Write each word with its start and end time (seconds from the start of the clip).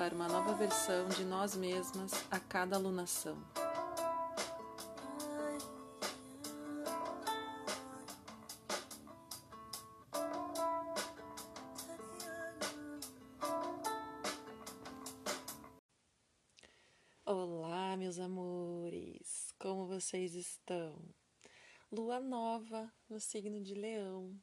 para 0.00 0.14
uma 0.14 0.28
nova 0.28 0.54
versão 0.54 1.10
de 1.10 1.26
nós 1.26 1.54
mesmas 1.54 2.10
a 2.30 2.40
cada 2.40 2.74
alunação. 2.74 3.36
Olá, 17.26 17.94
meus 17.98 18.18
amores, 18.18 19.52
como 19.58 19.86
vocês 19.86 20.34
estão? 20.34 20.98
Lua 21.92 22.18
nova 22.20 22.90
no 23.06 23.20
signo 23.20 23.62
de 23.62 23.74
Leão. 23.74 24.34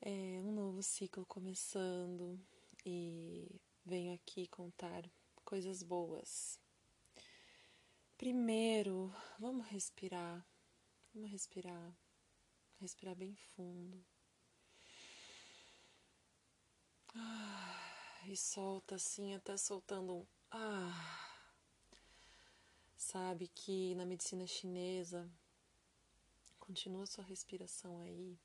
É 0.00 0.40
um 0.40 0.52
novo 0.52 0.82
ciclo 0.82 1.26
começando 1.26 2.40
e 2.86 3.60
venho 3.84 4.14
aqui 4.14 4.46
contar 4.46 5.04
coisas 5.44 5.82
boas. 5.82 6.58
Primeiro, 8.16 9.12
vamos 9.38 9.66
respirar. 9.66 10.46
Vamos 11.12 11.30
respirar. 11.30 11.96
Respirar 12.80 13.14
bem 13.14 13.34
fundo. 13.34 14.04
Ah, 17.14 18.20
e 18.26 18.36
solta 18.36 18.94
assim, 18.94 19.34
até 19.34 19.56
soltando 19.56 20.14
um. 20.14 20.26
Ah. 20.50 21.28
Sabe 22.96 23.48
que 23.48 23.94
na 23.96 24.06
medicina 24.06 24.46
chinesa, 24.46 25.28
continua 26.58 27.04
sua 27.04 27.24
respiração 27.24 28.00
aí, 28.00 28.38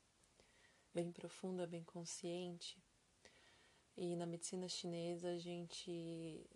bem 0.92 1.12
profunda, 1.12 1.66
bem 1.66 1.84
consciente 1.84 2.82
e 4.00 4.14
na 4.14 4.26
medicina 4.26 4.68
chinesa 4.68 5.30
a 5.30 5.38
gente 5.38 6.48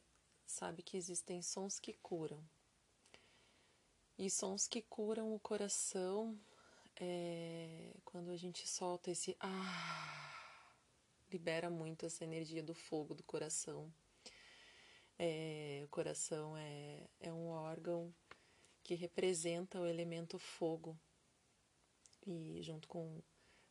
sabe 0.47 0.81
que 0.81 0.97
existem 0.97 1.43
sons 1.43 1.81
que 1.81 1.93
curam. 1.95 2.41
E 4.17 4.31
sons 4.31 4.69
que 4.69 4.81
curam 4.81 5.35
o 5.35 5.41
coração 5.41 6.39
é, 6.95 7.97
quando 8.05 8.31
a 8.31 8.37
gente 8.37 8.69
solta 8.69 9.11
esse 9.11 9.37
ah, 9.41 10.33
libera 11.33 11.69
muito 11.69 12.07
essa 12.07 12.23
energia 12.23 12.63
do 12.63 12.75
fogo 12.75 13.13
do 13.13 13.25
coração. 13.25 13.93
É, 15.19 15.83
o 15.85 15.89
coração 15.89 16.57
é, 16.57 17.09
é 17.19 17.33
um 17.33 17.49
órgão 17.49 18.15
que 18.85 18.95
representa 18.95 19.81
o 19.81 19.87
elemento 19.87 20.39
fogo 20.39 20.97
e 22.25 22.63
junto 22.63 22.87
com 22.87 23.21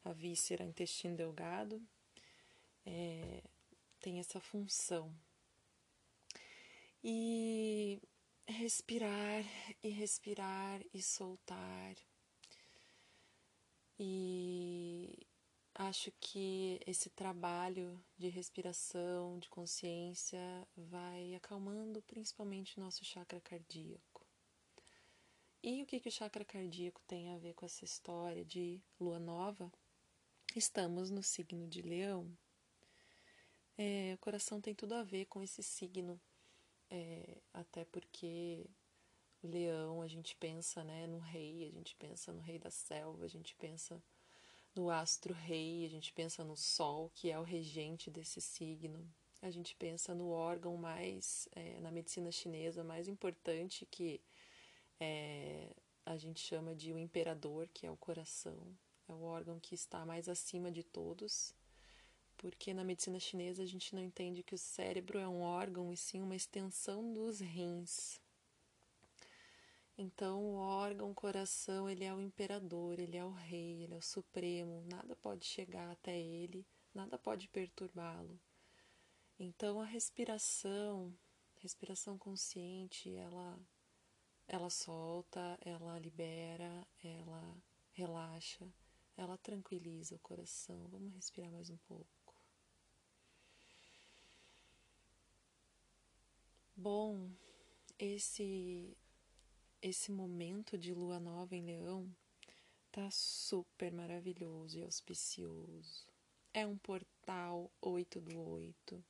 a 0.04 0.12
víscera, 0.12 0.62
intestino 0.62 1.16
delgado, 1.16 1.82
é, 2.86 3.44
tem 4.02 4.20
essa 4.20 4.40
função. 4.40 5.16
E 7.04 8.02
respirar 8.48 9.46
e 9.84 9.90
respirar 9.90 10.82
e 10.94 11.02
soltar. 11.02 11.96
E 13.98 15.28
acho 15.76 16.12
que 16.20 16.80
esse 16.86 17.10
trabalho 17.10 18.04
de 18.18 18.28
respiração, 18.28 19.40
de 19.40 19.48
consciência, 19.50 20.68
vai 20.76 21.36
acalmando 21.36 22.02
principalmente 22.02 22.80
nosso 22.80 23.06
chakra 23.06 23.40
cardíaco. 23.42 24.26
E 25.64 25.84
o 25.84 25.86
que, 25.86 26.00
que 26.00 26.10
o 26.10 26.12
chakra 26.12 26.44
cardíaco 26.44 27.00
tem 27.08 27.32
a 27.32 27.38
ver 27.38 27.54
com 27.54 27.66
essa 27.66 27.86
história 27.86 28.44
de 28.44 28.82
lua 29.00 29.20
nova? 29.20 29.72
Estamos 30.56 31.12
no 31.12 31.22
signo 31.22 31.68
de 31.68 31.84
Leão. 31.84 32.36
É, 33.78 34.14
o 34.14 34.18
coração 34.20 34.62
tem 34.62 34.76
tudo 34.76 34.94
a 34.94 35.04
ver 35.04 35.26
com 35.26 35.42
esse 35.42 35.64
signo, 35.64 36.20
é, 36.90 37.38
até 37.54 37.86
porque 37.86 38.70
o 39.42 39.48
leão 39.48 40.02
a 40.02 40.08
gente 40.08 40.36
pensa 40.36 40.84
né, 40.84 41.08
no 41.08 41.20
rei, 41.20 41.66
a 41.68 41.72
gente 41.72 41.96
pensa 41.96 42.32
no 42.32 42.42
rei 42.42 42.60
da 42.60 42.70
selva, 42.70 43.26
a 43.26 43.30
gente 43.30 43.56
pensa 43.56 44.02
no 44.76 44.90
astro 44.90 45.34
rei, 45.34 45.86
a 45.86 45.90
gente 45.90 46.14
pensa 46.14 46.44
no 46.44 46.56
sol, 46.56 47.10
que 47.14 47.32
é 47.32 47.40
o 47.40 47.44
regente 47.44 48.12
desse 48.12 48.40
signo, 48.40 49.10
a 49.42 49.50
gente 49.50 49.76
pensa 49.76 50.14
no 50.14 50.30
órgão 50.30 50.78
mais, 50.78 51.48
é, 51.54 51.80
na 51.80 51.92
medicina 51.92 52.32
chinesa, 52.32 52.84
mais 52.84 53.08
importante 53.08 53.86
que 53.86 54.22
é, 55.00 55.74
a 56.06 56.16
gente 56.18 56.40
chama 56.40 56.76
de 56.76 56.94
o 56.94 57.00
imperador, 57.00 57.68
que 57.74 57.88
é 57.88 57.92
o 57.92 57.98
coração, 57.98 58.78
é 59.08 59.14
o 59.14 59.24
órgão 59.24 59.60
que 59.60 59.74
está 59.74 60.06
mais 60.06 60.30
acima 60.30 60.72
de 60.72 60.84
todos 60.84 61.56
porque 62.42 62.74
na 62.74 62.84
medicina 62.84 63.20
chinesa 63.20 63.62
a 63.62 63.68
gente 63.68 63.94
não 63.94 64.02
entende 64.02 64.42
que 64.42 64.56
o 64.56 64.58
cérebro 64.58 65.20
é 65.20 65.28
um 65.28 65.42
órgão 65.42 65.94
e 65.94 65.96
sim 65.96 66.22
uma 66.22 66.36
extensão 66.36 67.14
dos 67.14 67.40
rins. 67.40 68.20
Então, 69.96 70.44
o 70.44 70.56
órgão, 70.56 71.12
o 71.12 71.16
coração, 71.16 71.88
ele 71.88 72.04
é 72.04 72.12
o 72.12 72.20
imperador, 72.20 72.98
ele 72.98 73.16
é 73.16 73.24
o 73.24 73.32
rei, 73.32 73.84
ele 73.84 73.94
é 73.94 73.98
o 73.98 74.02
supremo, 74.02 74.84
nada 74.90 75.16
pode 75.16 75.46
chegar 75.46 75.92
até 75.92 76.20
ele, 76.20 76.66
nada 76.92 77.20
pode 77.20 77.48
perturbá-lo. 77.48 78.40
Então, 79.38 79.80
a 79.80 79.86
respiração, 79.86 81.14
respiração 81.60 82.18
consciente, 82.18 83.14
ela 83.14 83.60
ela 84.48 84.70
solta, 84.70 85.58
ela 85.62 85.98
libera, 85.98 86.86
ela 87.02 87.56
relaxa, 87.94 88.68
ela 89.16 89.38
tranquiliza 89.38 90.16
o 90.16 90.20
coração. 90.20 90.88
Vamos 90.90 91.14
respirar 91.14 91.52
mais 91.52 91.70
um 91.70 91.78
pouco. 91.78 92.21
Bom, 96.76 97.30
esse 98.00 98.98
esse 99.82 100.12
momento 100.12 100.78
de 100.78 100.94
lua 100.94 101.20
nova 101.20 101.56
em 101.56 101.64
Leão 101.64 102.10
tá 102.92 103.10
super 103.10 103.92
maravilhoso 103.92 104.78
e 104.78 104.84
auspicioso. 104.84 106.06
É 106.54 106.68
um 106.68 106.78
portal 106.78 107.72
8 107.82 108.22
do 108.22 108.40
8. 108.40 109.04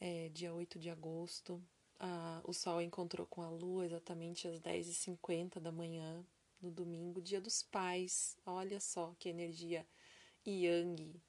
É 0.00 0.28
dia 0.30 0.54
8 0.54 0.78
de 0.78 0.88
agosto. 0.88 1.62
A, 1.98 2.40
o 2.44 2.54
Sol 2.54 2.80
encontrou 2.80 3.26
com 3.26 3.42
a 3.42 3.50
Lua 3.50 3.84
exatamente 3.84 4.48
às 4.48 4.58
10h50 4.60 5.60
da 5.60 5.70
manhã, 5.70 6.24
no 6.60 6.70
domingo, 6.70 7.20
dia 7.20 7.40
dos 7.40 7.62
pais. 7.62 8.38
Olha 8.46 8.80
só 8.80 9.14
que 9.18 9.28
energia 9.28 9.86
yang 10.46 11.20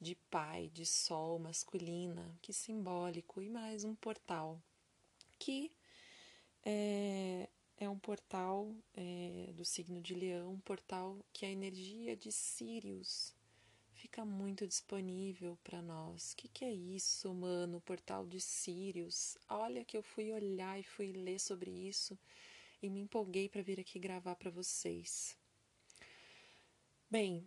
de 0.00 0.14
pai, 0.30 0.70
de 0.72 0.86
sol 0.86 1.38
masculina, 1.38 2.34
que 2.40 2.52
simbólico, 2.52 3.42
e 3.42 3.50
mais 3.50 3.84
um 3.84 3.94
portal 3.94 4.60
que 5.38 5.70
é, 6.64 7.48
é 7.76 7.88
um 7.88 7.98
portal 7.98 8.74
é, 8.94 9.52
do 9.54 9.64
signo 9.64 10.00
de 10.00 10.14
Leão, 10.14 10.52
um 10.52 10.60
portal 10.60 11.18
que 11.32 11.44
a 11.44 11.50
energia 11.50 12.16
de 12.16 12.32
Sirius 12.32 13.34
fica 13.94 14.24
muito 14.24 14.66
disponível 14.66 15.58
para 15.62 15.82
nós. 15.82 16.32
O 16.32 16.36
que, 16.36 16.48
que 16.48 16.64
é 16.64 16.72
isso, 16.72 17.32
mano? 17.34 17.78
O 17.78 17.82
portal 17.82 18.26
de 18.26 18.40
Sirius. 18.40 19.36
Olha 19.48 19.84
que 19.84 19.96
eu 19.96 20.02
fui 20.02 20.32
olhar 20.32 20.78
e 20.80 20.82
fui 20.82 21.12
ler 21.12 21.38
sobre 21.38 21.70
isso 21.70 22.18
e 22.82 22.88
me 22.88 23.00
empolguei 23.00 23.48
para 23.48 23.62
vir 23.62 23.78
aqui 23.78 23.98
gravar 23.98 24.36
para 24.36 24.50
vocês. 24.50 25.36
Bem, 27.10 27.44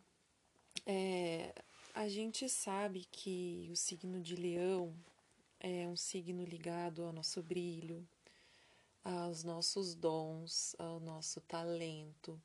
é, 0.86 1.54
a 1.94 2.08
gente 2.10 2.50
sabe 2.50 3.06
que 3.12 3.70
o 3.72 3.76
signo 3.76 4.20
de 4.20 4.36
Leão 4.36 4.96
é 5.60 5.88
um 5.88 5.96
signo 5.96 6.44
ligado 6.44 7.04
ao 7.04 7.14
nosso 7.14 7.42
brilho, 7.44 8.06
aos 9.04 9.44
nossos 9.44 9.94
dons, 9.94 10.76
ao 10.80 11.00
nosso 11.00 11.40
talento, 11.42 12.42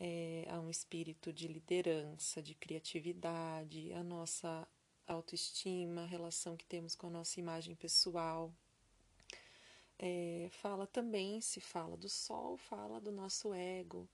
é, 0.00 0.46
a 0.48 0.58
um 0.58 0.70
espírito 0.70 1.32
de 1.32 1.46
liderança, 1.46 2.42
de 2.42 2.54
criatividade, 2.54 3.92
a 3.92 4.02
nossa 4.02 4.66
autoestima, 5.06 6.02
a 6.02 6.06
relação 6.06 6.56
que 6.56 6.64
temos 6.64 6.94
com 6.94 7.08
a 7.08 7.10
nossa 7.10 7.38
imagem 7.38 7.74
pessoal. 7.74 8.50
É, 9.98 10.48
fala 10.62 10.86
também, 10.86 11.42
se 11.42 11.60
fala 11.60 11.96
do 11.96 12.08
sol, 12.08 12.56
fala 12.56 13.00
do 13.00 13.12
nosso 13.12 13.52
ego, 13.52 14.08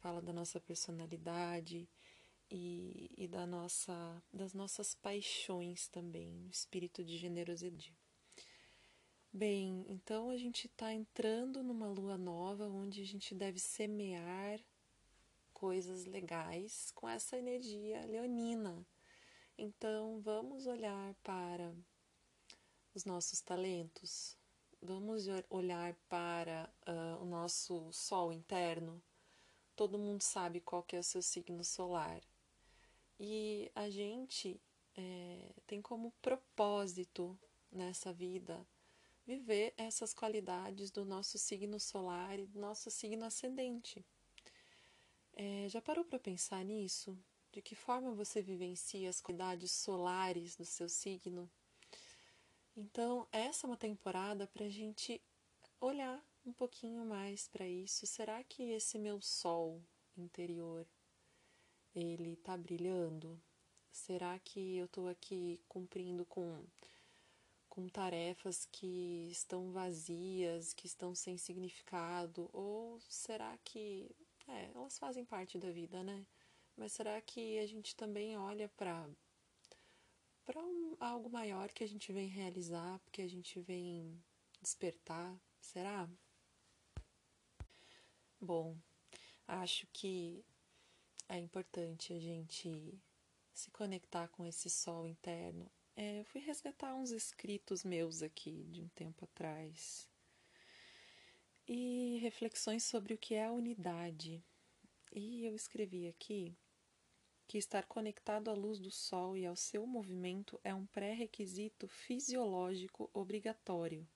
fala 0.00 0.20
da 0.20 0.34
nossa 0.34 0.60
personalidade 0.60 1.88
e, 2.50 3.10
e 3.16 3.28
da 3.28 3.46
nossa, 3.46 4.22
das 4.32 4.54
nossas 4.54 4.94
paixões 4.94 5.88
também, 5.88 6.46
o 6.46 6.50
espírito 6.50 7.04
de 7.04 7.16
generosidade. 7.16 7.94
Bem, 9.32 9.84
então 9.88 10.30
a 10.30 10.36
gente 10.36 10.66
está 10.66 10.92
entrando 10.92 11.62
numa 11.62 11.88
lua 11.88 12.16
nova 12.16 12.66
onde 12.66 13.02
a 13.02 13.04
gente 13.04 13.34
deve 13.34 13.58
semear 13.58 14.58
coisas 15.52 16.06
legais 16.06 16.90
com 16.94 17.08
essa 17.08 17.36
energia 17.36 18.04
leonina. 18.06 18.86
Então 19.56 20.20
vamos 20.20 20.66
olhar 20.66 21.14
para 21.22 21.74
os 22.94 23.04
nossos 23.04 23.40
talentos, 23.40 24.36
vamos 24.80 25.26
olhar 25.50 25.94
para 26.08 26.72
uh, 26.86 27.22
o 27.22 27.26
nosso 27.26 27.92
sol 27.92 28.32
interno. 28.32 29.02
Todo 29.76 29.98
mundo 29.98 30.22
sabe 30.22 30.60
qual 30.60 30.82
que 30.82 30.96
é 30.96 30.98
o 30.98 31.04
seu 31.04 31.20
signo 31.20 31.62
solar. 31.62 32.20
E 33.18 33.70
a 33.74 33.90
gente 33.90 34.60
é, 34.96 35.52
tem 35.66 35.82
como 35.82 36.12
propósito 36.22 37.38
nessa 37.70 38.12
vida 38.12 38.66
viver 39.26 39.74
essas 39.76 40.14
qualidades 40.14 40.90
do 40.90 41.04
nosso 41.04 41.36
signo 41.36 41.78
solar 41.78 42.38
e 42.38 42.46
do 42.46 42.58
nosso 42.58 42.90
signo 42.90 43.24
ascendente. 43.24 44.04
É, 45.34 45.68
já 45.68 45.82
parou 45.82 46.04
para 46.04 46.18
pensar 46.18 46.64
nisso? 46.64 47.18
De 47.52 47.60
que 47.60 47.74
forma 47.74 48.14
você 48.14 48.40
vivencia 48.40 49.08
as 49.08 49.20
qualidades 49.20 49.70
solares 49.72 50.56
do 50.56 50.64
seu 50.64 50.88
signo? 50.88 51.50
Então, 52.76 53.26
essa 53.32 53.66
é 53.66 53.68
uma 53.68 53.76
temporada 53.76 54.46
para 54.46 54.64
a 54.64 54.70
gente 54.70 55.20
olhar 55.80 56.24
um 56.44 56.52
pouquinho 56.52 57.04
mais 57.04 57.48
para 57.48 57.66
isso. 57.66 58.06
Será 58.06 58.42
que 58.42 58.62
esse 58.70 58.98
meu 58.98 59.20
sol 59.20 59.82
interior 60.16 60.86
ele 62.02 62.32
está 62.34 62.56
brilhando? 62.56 63.40
Será 63.90 64.38
que 64.38 64.76
eu 64.76 64.86
estou 64.86 65.08
aqui 65.08 65.60
cumprindo 65.68 66.24
com 66.24 66.64
com 67.68 67.88
tarefas 67.88 68.66
que 68.72 69.28
estão 69.30 69.70
vazias, 69.70 70.72
que 70.74 70.86
estão 70.86 71.14
sem 71.14 71.38
significado? 71.38 72.50
Ou 72.52 73.00
será 73.08 73.56
que. 73.64 74.10
É, 74.48 74.70
elas 74.74 74.98
fazem 74.98 75.24
parte 75.24 75.58
da 75.58 75.70
vida, 75.70 76.02
né? 76.02 76.26
Mas 76.76 76.92
será 76.92 77.20
que 77.20 77.58
a 77.58 77.66
gente 77.66 77.94
também 77.94 78.36
olha 78.36 78.68
para 78.70 79.08
para 80.44 80.60
um, 80.60 80.96
algo 80.98 81.28
maior 81.30 81.70
que 81.72 81.84
a 81.84 81.86
gente 81.86 82.10
vem 82.10 82.26
realizar, 82.26 82.98
porque 83.00 83.20
a 83.22 83.28
gente 83.28 83.60
vem 83.60 84.18
despertar? 84.62 85.38
Será? 85.60 86.08
Bom, 88.40 88.76
acho 89.46 89.86
que 89.92 90.44
é 91.28 91.38
importante 91.38 92.12
a 92.12 92.18
gente 92.18 93.00
se 93.52 93.70
conectar 93.70 94.28
com 94.28 94.46
esse 94.46 94.70
sol 94.70 95.06
interno 95.06 95.70
é, 96.00 96.20
eu 96.20 96.24
fui 96.26 96.40
resgatar 96.40 96.94
uns 96.94 97.10
escritos 97.10 97.82
meus 97.82 98.22
aqui 98.22 98.64
de 98.70 98.80
um 98.80 98.88
tempo 98.90 99.24
atrás 99.24 100.08
e 101.66 102.18
reflexões 102.22 102.84
sobre 102.84 103.14
o 103.14 103.18
que 103.18 103.34
é 103.34 103.46
a 103.46 103.50
unidade. 103.50 104.40
E 105.12 105.44
eu 105.44 105.56
escrevi 105.56 106.06
aqui 106.06 106.56
que 107.48 107.58
estar 107.58 107.84
conectado 107.86 108.48
à 108.48 108.54
luz 108.54 108.78
do 108.78 108.92
sol 108.92 109.36
e 109.36 109.44
ao 109.44 109.56
seu 109.56 109.84
movimento 109.88 110.60
é 110.62 110.72
um 110.72 110.86
pré-requisito 110.86 111.88
fisiológico 111.88 113.10
obrigatório. 113.12 114.06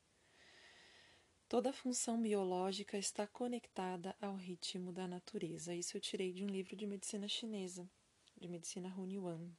Toda 1.52 1.70
função 1.70 2.19
biológica 2.19 2.96
está 2.96 3.26
conectada 3.26 4.16
ao 4.22 4.34
ritmo 4.34 4.90
da 4.90 5.06
natureza. 5.06 5.75
Isso 5.75 5.94
eu 5.94 6.00
tirei 6.00 6.32
de 6.32 6.43
um 6.43 6.49
livro 6.49 6.75
de 6.75 6.87
medicina 6.87 7.28
chinesa, 7.28 7.87
de 8.40 8.49
medicina 8.49 8.88
Hunyuan. 8.88 9.50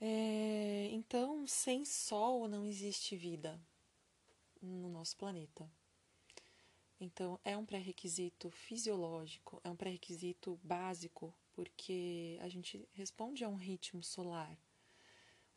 É, 0.00 0.88
então, 0.90 1.46
sem 1.46 1.84
Sol 1.84 2.48
não 2.48 2.66
existe 2.66 3.14
vida 3.14 3.56
no 4.60 4.88
nosso 4.88 5.16
planeta. 5.16 5.70
Então, 7.00 7.38
é 7.44 7.56
um 7.56 7.64
pré-requisito 7.64 8.50
fisiológico, 8.50 9.60
é 9.62 9.70
um 9.70 9.76
pré-requisito 9.76 10.58
básico, 10.60 11.32
porque 11.52 12.36
a 12.42 12.48
gente 12.48 12.84
responde 12.94 13.44
a 13.44 13.48
um 13.48 13.54
ritmo 13.54 14.02
solar. 14.02 14.58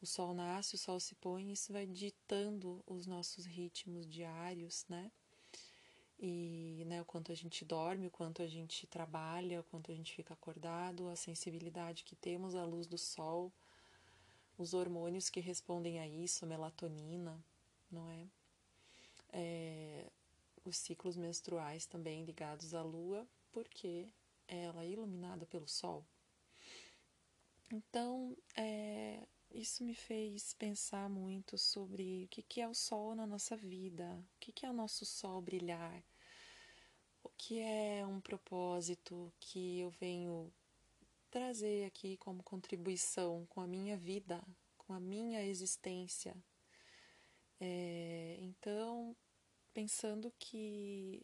O 0.01 0.05
sol 0.05 0.33
nasce, 0.33 0.75
o 0.75 0.77
sol 0.77 0.99
se 0.99 1.13
põe, 1.15 1.51
isso 1.51 1.71
vai 1.71 1.85
ditando 1.85 2.83
os 2.87 3.05
nossos 3.05 3.45
ritmos 3.45 4.07
diários, 4.07 4.85
né? 4.89 5.11
E 6.19 6.83
né, 6.87 7.01
o 7.01 7.05
quanto 7.05 7.31
a 7.31 7.35
gente 7.35 7.63
dorme, 7.63 8.07
o 8.07 8.11
quanto 8.11 8.41
a 8.41 8.47
gente 8.47 8.87
trabalha, 8.87 9.61
o 9.61 9.63
quanto 9.63 9.91
a 9.91 9.95
gente 9.95 10.13
fica 10.13 10.33
acordado, 10.33 11.07
a 11.09 11.15
sensibilidade 11.15 12.03
que 12.03 12.15
temos 12.15 12.55
à 12.55 12.63
luz 12.63 12.87
do 12.87 12.97
sol 12.97 13.51
os 14.61 14.73
hormônios 14.73 15.29
que 15.29 15.39
respondem 15.39 15.99
a 15.99 16.07
isso, 16.07 16.45
melatonina, 16.45 17.43
não 17.89 18.09
é? 18.11 18.27
é? 19.33 20.11
Os 20.63 20.77
ciclos 20.77 21.17
menstruais 21.17 21.85
também 21.87 22.23
ligados 22.23 22.73
à 22.73 22.83
lua, 22.83 23.27
porque 23.51 24.07
ela 24.47 24.83
é 24.83 24.89
iluminada 24.89 25.45
pelo 25.47 25.67
sol. 25.67 26.05
Então, 27.71 28.37
é, 28.55 29.27
isso 29.53 29.83
me 29.83 29.93
fez 29.93 30.53
pensar 30.53 31.09
muito 31.09 31.57
sobre 31.57 32.25
o 32.25 32.27
que, 32.27 32.61
é 32.61 32.67
o 32.67 32.73
sol 32.73 33.15
na 33.15 33.27
nossa 33.27 33.55
vida, 33.55 34.05
o 34.35 34.39
que, 34.39 34.51
que 34.51 34.65
é 34.65 34.69
o 34.69 34.73
nosso 34.73 35.05
sol 35.05 35.41
brilhar, 35.41 36.03
o 37.23 37.29
que 37.29 37.59
é 37.59 38.05
um 38.05 38.19
propósito 38.21 39.31
que 39.39 39.79
eu 39.79 39.89
venho 39.91 40.51
trazer 41.29 41.85
aqui 41.85 42.17
como 42.17 42.43
contribuição 42.43 43.45
com 43.47 43.61
a 43.61 43.67
minha 43.67 43.97
vida, 43.97 44.43
com 44.77 44.93
a 44.93 44.99
minha 44.99 45.43
existência. 45.45 46.35
É, 47.59 48.37
então, 48.41 49.15
pensando 49.73 50.33
que 50.39 51.23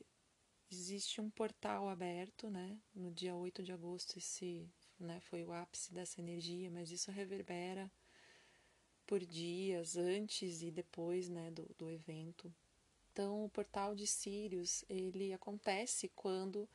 existe 0.71 1.19
um 1.19 1.29
portal 1.29 1.89
aberto, 1.89 2.49
né? 2.49 2.79
No 2.93 3.11
dia 3.11 3.35
8 3.35 3.63
de 3.63 3.71
agosto, 3.71 4.17
esse 4.17 4.69
né, 4.99 5.19
foi 5.21 5.43
o 5.43 5.53
ápice 5.53 5.93
dessa 5.93 6.19
energia, 6.19 6.69
mas 6.71 6.91
isso 6.91 7.11
reverbera 7.11 7.91
por 9.07 9.25
dias 9.25 9.97
antes 9.97 10.61
e 10.61 10.69
depois 10.69 11.29
né, 11.29 11.49
do, 11.49 11.65
do 11.77 11.89
evento. 11.89 12.53
Então, 13.11 13.45
o 13.45 13.49
portal 13.49 13.95
de 13.95 14.05
Sirius, 14.05 14.85
ele 14.87 15.33
acontece 15.33 16.11
quando 16.15 16.69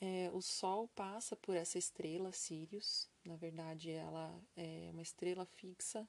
é, 0.00 0.30
o 0.32 0.40
Sol 0.42 0.88
passa 0.94 1.34
por 1.34 1.56
essa 1.56 1.78
estrela 1.78 2.30
Sirius, 2.30 3.08
na 3.24 3.34
verdade 3.34 3.90
ela 3.90 4.38
é 4.56 4.90
uma 4.92 5.02
estrela 5.02 5.46
fixa. 5.46 6.06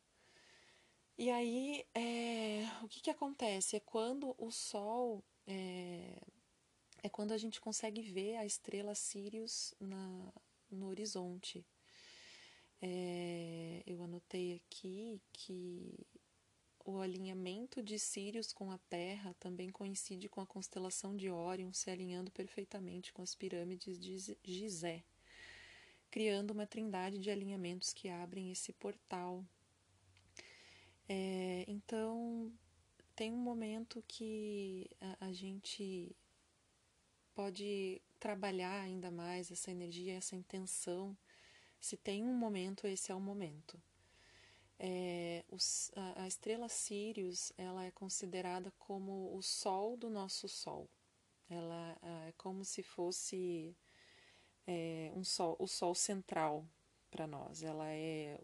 E 1.18 1.32
aí, 1.32 1.84
é, 1.96 2.68
o 2.84 2.88
que, 2.88 3.02
que 3.02 3.10
acontece? 3.10 3.78
É 3.78 3.80
quando 3.80 4.36
o 4.38 4.52
Sol. 4.52 5.24
É, 5.48 6.22
é 7.02 7.10
quando 7.10 7.32
a 7.32 7.38
gente 7.38 7.60
consegue 7.60 8.02
ver 8.02 8.36
a 8.36 8.46
estrela 8.46 8.94
Sirius 8.94 9.74
na, 9.80 10.32
no 10.70 10.88
horizonte. 10.88 11.66
É, 12.82 13.82
eu 13.86 14.04
anotei 14.04 14.56
aqui 14.56 15.22
que 15.34 16.06
o 16.86 17.00
alinhamento 17.00 17.84
de 17.84 18.00
Sirius 18.00 18.54
com 18.54 18.72
a 18.72 18.78
Terra 18.78 19.36
também 19.40 19.70
coincide 19.70 20.30
com 20.30 20.40
a 20.40 20.48
constelação 20.48 21.18
de 21.18 21.30
Órion 21.30 21.74
se 21.74 21.90
alinhando 21.90 22.32
perfeitamente 22.32 23.12
com 23.12 23.22
as 23.22 23.36
pirâmides 23.36 24.00
de 24.00 24.18
Gizé, 24.44 25.04
criando 26.10 26.52
uma 26.52 26.66
trindade 26.66 27.18
de 27.18 27.30
alinhamentos 27.30 27.92
que 27.92 28.08
abrem 28.08 28.52
esse 28.52 28.72
portal. 28.72 29.44
É, 31.10 31.66
então, 31.68 32.52
tem 33.16 33.34
um 33.34 33.38
momento 33.38 34.04
que 34.08 34.90
a, 35.02 35.28
a 35.28 35.34
gente 35.34 36.16
pode 37.34 38.02
trabalhar 38.20 38.82
ainda 38.82 39.12
mais 39.12 39.52
essa 39.52 39.72
energia, 39.72 40.14
essa 40.14 40.36
intenção. 40.36 41.18
Se 41.80 41.96
tem 41.96 42.24
um 42.24 42.34
momento, 42.34 42.88
esse 42.88 43.12
é 43.12 43.16
o 43.16 43.20
momento. 43.20 43.82
É, 44.80 45.44
os, 45.50 45.92
a, 45.96 46.24
a, 46.24 46.28
estrela 46.28 46.70
Sirius 46.70 47.52
ela 47.58 47.84
é 47.84 47.92
considerada 47.92 48.72
como 48.78 49.36
o 49.36 49.42
sol 49.42 49.98
do 49.98 50.10
nosso 50.10 50.48
sol. 50.48 50.90
Ela 51.50 51.98
é 52.28 52.34
como 52.38 52.64
se 52.66 52.84
fosse 52.84 53.76
é, 54.68 55.12
um 55.16 55.24
sol, 55.24 55.56
o 55.60 55.68
sol 55.68 55.96
central 55.96 56.68
para 57.10 57.26
nós. 57.26 57.64
Ela 57.64 57.90
é, 57.90 58.40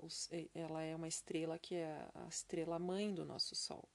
ela 0.55 0.81
é 0.81 0.95
uma 0.95 1.07
estrela 1.07 1.59
que 1.59 1.75
é 1.75 2.09
a 2.15 2.27
estrela 2.27 2.79
mãe 2.79 3.13
do 3.13 3.25
nosso 3.25 3.55
sol. 3.55 3.87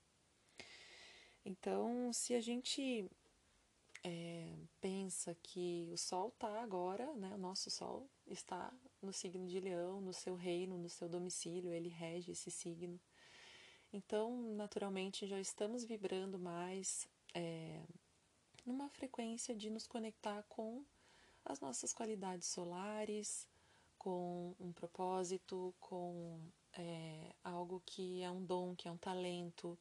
Então, 1.44 2.12
se 2.12 2.34
a 2.34 2.40
gente 2.40 3.10
é, 4.08 4.46
pensa 4.80 5.36
que 5.42 5.86
o 5.92 5.98
Sol 5.98 6.28
está 6.30 6.62
agora, 6.62 7.12
né, 7.14 7.30
o 7.34 7.38
nosso 7.38 7.70
Sol 7.70 8.08
está 8.26 8.72
no 9.02 9.12
signo 9.12 9.46
de 9.46 9.60
Leão, 9.60 10.00
no 10.00 10.14
seu 10.14 10.34
reino, 10.34 10.78
no 10.78 10.88
seu 10.88 11.10
domicílio, 11.10 11.74
ele 11.74 11.90
rege 11.90 12.32
esse 12.32 12.50
signo. 12.50 12.98
Então, 13.92 14.54
naturalmente, 14.54 15.26
já 15.26 15.38
estamos 15.38 15.84
vibrando 15.84 16.38
mais 16.38 17.06
é, 17.34 17.82
numa 18.64 18.88
frequência 18.88 19.54
de 19.54 19.68
nos 19.68 19.86
conectar 19.86 20.42
com 20.44 20.82
as 21.44 21.60
nossas 21.60 21.92
qualidades 21.92 22.48
solares, 22.48 23.46
com 23.98 24.54
um 24.58 24.72
propósito, 24.72 25.74
com 25.80 26.40
é, 26.72 27.34
algo 27.44 27.82
que 27.84 28.22
é 28.22 28.30
um 28.30 28.42
dom, 28.42 28.74
que 28.74 28.88
é 28.88 28.90
um 28.90 28.96
talento, 28.96 29.78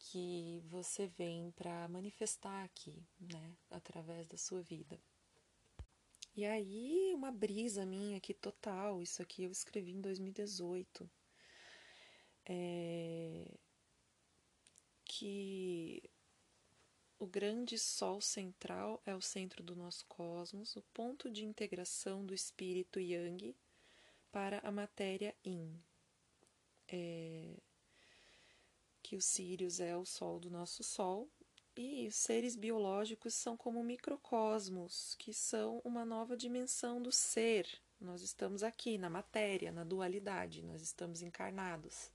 que 0.00 0.62
você 0.66 1.06
vem 1.06 1.50
para 1.52 1.86
manifestar 1.88 2.64
aqui, 2.64 3.02
né, 3.20 3.56
através 3.70 4.26
da 4.26 4.36
sua 4.36 4.62
vida. 4.62 4.98
E 6.34 6.44
aí, 6.44 7.12
uma 7.14 7.30
brisa 7.30 7.84
minha 7.84 8.16
aqui 8.16 8.32
total, 8.32 9.02
isso 9.02 9.20
aqui 9.20 9.44
eu 9.44 9.50
escrevi 9.50 9.92
em 9.92 10.00
2018. 10.00 11.08
É, 12.46 13.58
que 15.04 16.02
o 17.18 17.26
grande 17.26 17.78
sol 17.78 18.20
central 18.20 19.02
é 19.04 19.14
o 19.14 19.20
centro 19.20 19.62
do 19.62 19.76
nosso 19.76 20.06
cosmos, 20.06 20.74
o 20.76 20.82
ponto 20.94 21.30
de 21.30 21.44
integração 21.44 22.24
do 22.24 22.32
espírito 22.32 22.98
yang 22.98 23.54
para 24.32 24.60
a 24.60 24.72
matéria 24.72 25.36
yin. 25.44 25.78
É, 26.88 27.56
que 29.10 29.16
o 29.16 29.20
Sirius 29.20 29.80
é 29.80 29.96
o 29.96 30.04
Sol 30.04 30.38
do 30.38 30.48
nosso 30.48 30.84
Sol, 30.84 31.28
e 31.76 32.06
os 32.06 32.14
seres 32.14 32.54
biológicos 32.54 33.34
são 33.34 33.56
como 33.56 33.82
microcosmos, 33.82 35.16
que 35.18 35.34
são 35.34 35.80
uma 35.84 36.04
nova 36.04 36.36
dimensão 36.36 37.02
do 37.02 37.10
ser. 37.10 37.66
Nós 38.00 38.22
estamos 38.22 38.62
aqui 38.62 38.96
na 38.98 39.10
matéria, 39.10 39.72
na 39.72 39.82
dualidade, 39.82 40.62
nós 40.62 40.80
estamos 40.80 41.22
encarnados 41.22 42.08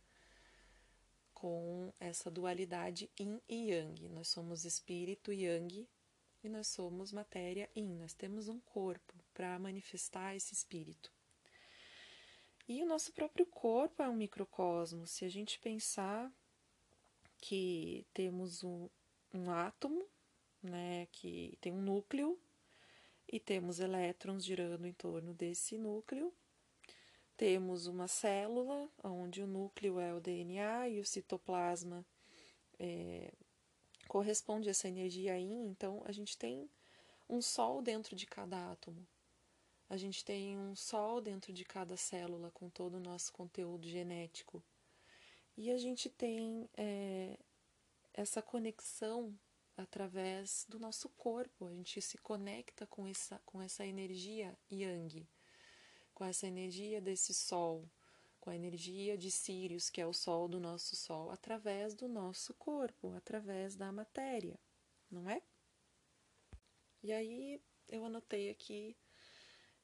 com 1.34 1.92
essa 2.00 2.32
dualidade 2.32 3.12
yin 3.20 3.42
e 3.50 3.72
yang. 3.72 4.08
Nós 4.08 4.30
somos 4.30 4.64
espírito 4.64 5.34
yang 5.34 5.86
e 6.46 6.48
nós 6.48 6.68
somos 6.68 7.12
matéria 7.12 7.70
yin. 7.76 7.94
Nós 7.98 8.14
temos 8.14 8.48
um 8.48 8.62
corpo 8.62 9.14
para 9.34 9.60
manifestar 9.60 10.34
esse 10.34 10.54
espírito. 10.54 11.12
E 12.70 12.82
o 12.82 12.86
nosso 12.86 13.12
próprio 13.12 13.46
corpo 13.46 14.02
é 14.02 14.08
um 14.08 14.16
microcosmo. 14.16 15.06
Se 15.06 15.26
a 15.26 15.30
gente 15.30 15.60
pensar 15.60 16.32
que 17.46 18.08
temos 18.12 18.64
um, 18.64 18.90
um 19.32 19.52
átomo, 19.52 20.04
né, 20.64 21.08
que 21.12 21.56
tem 21.62 21.72
um 21.72 21.80
núcleo, 21.80 22.40
e 23.32 23.40
temos 23.40 23.80
elétrons 23.80 24.44
girando 24.44 24.88
em 24.88 24.94
torno 24.94 25.32
desse 25.32 25.78
núcleo. 25.78 26.34
Temos 27.38 27.86
uma 27.86 28.08
célula, 28.08 28.90
onde 29.04 29.44
o 29.44 29.48
núcleo 29.48 30.00
é 30.00 30.12
o 30.12 30.20
DNA 30.20 30.90
e 30.90 31.00
o 31.00 31.06
citoplasma 31.06 32.04
é, 32.80 33.32
corresponde 34.08 34.68
a 34.68 34.72
essa 34.72 34.88
energia 34.88 35.34
aí. 35.34 35.54
Então, 35.54 36.02
a 36.06 36.12
gente 36.12 36.36
tem 36.36 36.68
um 37.30 37.44
sol 37.44 37.80
dentro 37.80 38.16
de 38.16 38.26
cada 38.26 38.72
átomo. 38.72 39.06
A 39.88 39.98
gente 39.98 40.26
tem 40.26 40.58
um 40.58 40.76
sol 40.76 41.22
dentro 41.22 41.54
de 41.54 41.64
cada 41.64 41.96
célula 41.96 42.50
com 42.50 42.72
todo 42.72 42.96
o 42.96 43.00
nosso 43.00 43.32
conteúdo 43.32 43.88
genético. 43.88 44.64
E 45.58 45.72
a 45.72 45.78
gente 45.78 46.10
tem 46.10 46.70
é, 46.76 47.38
essa 48.14 48.42
conexão 48.42 49.38
através 49.78 50.66
do 50.70 50.80
nosso 50.80 51.10
corpo, 51.10 51.68
a 51.68 51.74
gente 51.74 52.02
se 52.02 52.18
conecta 52.18 52.86
com 52.88 53.08
essa, 53.08 53.40
com 53.46 53.62
essa 53.62 53.86
energia 53.86 54.58
yang, 54.72 55.28
com 56.14 56.24
essa 56.24 56.48
energia 56.48 57.02
desse 57.02 57.34
sol, 57.34 57.90
com 58.40 58.50
a 58.50 58.56
energia 58.56 59.18
de 59.18 59.32
Sirius, 59.32 59.90
que 59.90 60.00
é 60.00 60.06
o 60.06 60.14
sol 60.14 60.48
do 60.48 60.60
nosso 60.60 60.96
sol, 60.96 61.32
através 61.32 61.94
do 61.94 62.08
nosso 62.08 62.54
corpo, 62.54 63.14
através 63.16 63.76
da 63.76 63.92
matéria, 63.92 64.60
não 65.10 65.30
é? 65.30 65.42
E 67.04 67.12
aí 67.12 67.62
eu 67.90 68.06
anotei 68.06 68.50
aqui, 68.50 68.96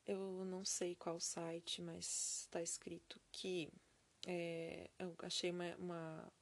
eu 0.05 0.45
não 0.45 0.63
sei 0.63 0.95
qual 0.95 1.19
site, 1.19 1.81
mas 1.81 2.41
está 2.41 2.61
escrito 2.61 3.19
que 3.31 3.71
é, 4.25 4.89
eu 4.99 5.15
achei 5.19 5.51
uma, 5.51 5.75
uma, 5.77 6.33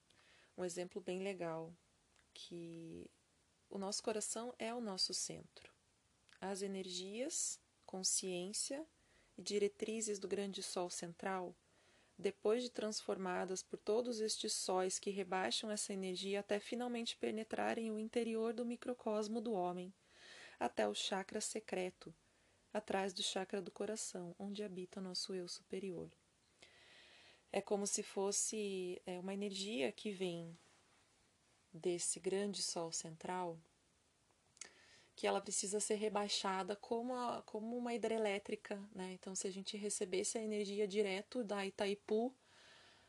um 0.58 0.66
exemplo 0.66 1.02
bem 1.02 1.22
legal, 1.22 1.74
que 2.34 3.10
o 3.70 3.78
nosso 3.78 4.02
coração 4.04 4.54
é 4.58 4.74
o 4.74 4.82
nosso 4.82 5.14
centro. 5.14 5.72
As 6.42 6.62
energias, 6.62 7.60
consciência 7.86 8.86
e 9.38 9.42
diretrizes 9.42 10.20
do 10.20 10.28
grande 10.28 10.64
sol 10.64 10.90
central, 10.90 11.56
depois 12.18 12.64
de 12.64 12.70
transformadas 12.70 13.64
por 13.64 13.78
todos 13.78 14.20
estes 14.20 14.52
sóis 14.52 15.00
que 15.00 15.10
rebaixam 15.10 15.72
essa 15.72 15.94
energia 15.94 16.42
até 16.42 16.60
finalmente 16.60 17.16
penetrarem 17.16 17.92
o 17.92 18.00
interior 18.00 18.54
do 18.54 18.66
microcosmo 18.66 19.40
do 19.40 19.54
homem, 19.54 19.94
até 20.60 20.86
o 20.88 20.94
chakra 20.94 21.40
secreto, 21.40 22.14
atrás 22.74 23.14
do 23.14 23.24
chakra 23.24 23.62
do 23.62 23.72
coração, 23.72 24.36
onde 24.38 24.64
habita 24.64 25.00
nosso 25.00 25.34
eu 25.34 25.48
superior. 25.48 26.12
É 27.52 27.62
como 27.62 27.88
se 27.88 28.04
fosse 28.04 29.02
é, 29.06 29.20
uma 29.20 29.34
energia 29.34 29.92
que 29.92 30.12
vem 30.12 30.58
desse 31.74 32.20
grande 32.20 32.62
sol 32.62 32.92
central, 32.92 33.60
que 35.16 35.28
ela 35.28 35.42
precisa 35.42 35.80
ser 35.80 35.96
rebaixada 35.96 36.76
como, 36.76 37.14
a, 37.16 37.42
como 37.44 37.78
uma 37.78 37.94
hidrelétrica, 37.94 38.82
né? 38.94 39.12
Então, 39.14 39.36
se 39.36 39.48
a 39.48 39.52
gente 39.52 39.76
recebesse 39.76 40.38
a 40.38 40.42
energia 40.42 40.88
direto 40.88 41.44
da 41.44 41.66
Itaipu 41.66 42.34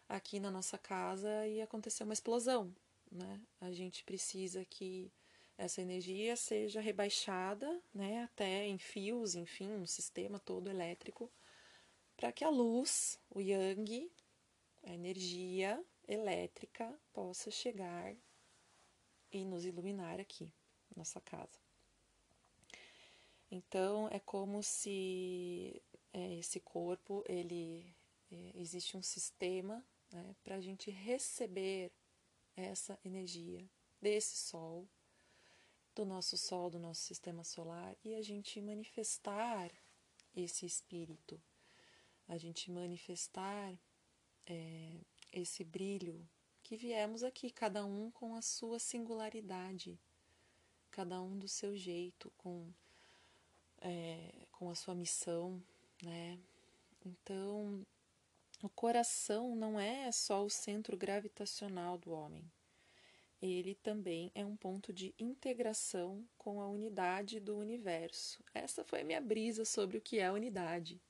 aqui 0.08 0.40
na 0.40 0.50
nossa 0.50 0.76
casa, 0.76 1.46
ia 1.46 1.64
acontecer 1.64 2.02
uma 2.02 2.12
explosão, 2.12 2.74
né? 3.10 3.40
A 3.60 3.70
gente 3.70 4.02
precisa 4.04 4.64
que 4.64 5.12
essa 5.60 5.82
energia 5.82 6.36
seja 6.36 6.80
rebaixada, 6.80 7.80
né, 7.92 8.22
até 8.24 8.66
em 8.66 8.78
fios, 8.78 9.34
enfim, 9.34 9.68
no 9.68 9.86
sistema 9.86 10.38
todo 10.38 10.70
elétrico, 10.70 11.30
para 12.16 12.32
que 12.32 12.42
a 12.42 12.48
luz, 12.48 13.20
o 13.28 13.40
yang, 13.40 14.10
a 14.82 14.92
energia 14.92 15.82
elétrica 16.06 16.98
possa 17.12 17.50
chegar 17.50 18.16
e 19.32 19.44
nos 19.44 19.64
iluminar 19.64 20.20
aqui, 20.20 20.52
nossa 20.96 21.20
casa. 21.20 21.58
Então 23.50 24.08
é 24.10 24.18
como 24.18 24.62
se 24.62 25.82
é, 26.12 26.38
esse 26.38 26.60
corpo 26.60 27.24
ele 27.28 27.94
é, 28.30 28.52
existe 28.54 28.96
um 28.96 29.02
sistema 29.02 29.84
né, 30.12 30.34
para 30.42 30.56
a 30.56 30.60
gente 30.60 30.90
receber 30.90 31.92
essa 32.56 32.98
energia 33.04 33.68
desse 34.00 34.36
sol, 34.36 34.88
do 35.94 36.04
nosso 36.04 36.36
sol, 36.36 36.70
do 36.70 36.78
nosso 36.78 37.02
sistema 37.02 37.44
solar 37.44 37.96
e 38.04 38.14
a 38.14 38.22
gente 38.22 38.60
manifestar 38.60 39.70
esse 40.34 40.64
espírito, 40.64 41.40
a 42.28 42.38
gente 42.38 42.70
manifestar 42.70 43.76
é, 44.50 44.90
esse 45.32 45.62
brilho 45.62 46.28
que 46.60 46.76
viemos 46.76 47.22
aqui, 47.22 47.50
cada 47.50 47.84
um 47.84 48.10
com 48.10 48.34
a 48.34 48.42
sua 48.42 48.80
singularidade, 48.80 49.96
cada 50.90 51.22
um 51.22 51.38
do 51.38 51.46
seu 51.46 51.76
jeito, 51.76 52.32
com, 52.36 52.68
é, 53.80 54.32
com 54.50 54.68
a 54.68 54.74
sua 54.74 54.94
missão, 54.94 55.62
né? 56.02 56.36
Então, 57.06 57.86
o 58.60 58.68
coração 58.68 59.54
não 59.54 59.78
é 59.78 60.10
só 60.10 60.44
o 60.44 60.50
centro 60.50 60.96
gravitacional 60.96 61.96
do 61.96 62.10
homem. 62.10 62.44
Ele 63.40 63.74
também 63.76 64.30
é 64.34 64.44
um 64.44 64.56
ponto 64.56 64.92
de 64.92 65.14
integração 65.18 66.28
com 66.36 66.60
a 66.60 66.68
unidade 66.68 67.40
do 67.40 67.56
universo. 67.56 68.44
Essa 68.52 68.84
foi 68.84 69.00
a 69.00 69.04
minha 69.04 69.20
brisa 69.20 69.64
sobre 69.64 69.96
o 69.96 70.00
que 70.00 70.18
é 70.18 70.30
unidade. 70.30 71.00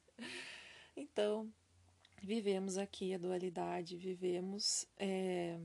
Então, 0.97 1.50
vivemos 2.23 2.77
aqui 2.77 3.15
a 3.15 3.19
dualidade, 3.19 3.97
vivemos 3.97 4.87
é, 4.97 5.59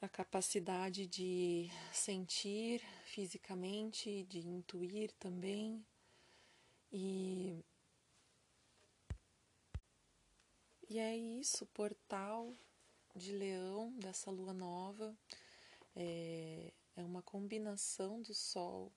a 0.00 0.08
capacidade 0.08 1.06
de 1.06 1.70
sentir 1.92 2.82
fisicamente, 3.04 4.24
de 4.24 4.40
intuir 4.40 5.12
também. 5.18 5.84
E, 6.92 7.64
e 10.88 10.98
é 10.98 11.16
isso, 11.16 11.66
portal 11.66 12.56
de 13.14 13.32
leão 13.32 13.92
dessa 13.98 14.30
lua 14.30 14.52
nova 14.52 15.16
é, 15.94 16.72
é 16.96 17.04
uma 17.04 17.22
combinação 17.22 18.22
do 18.22 18.32
Sol 18.32 18.92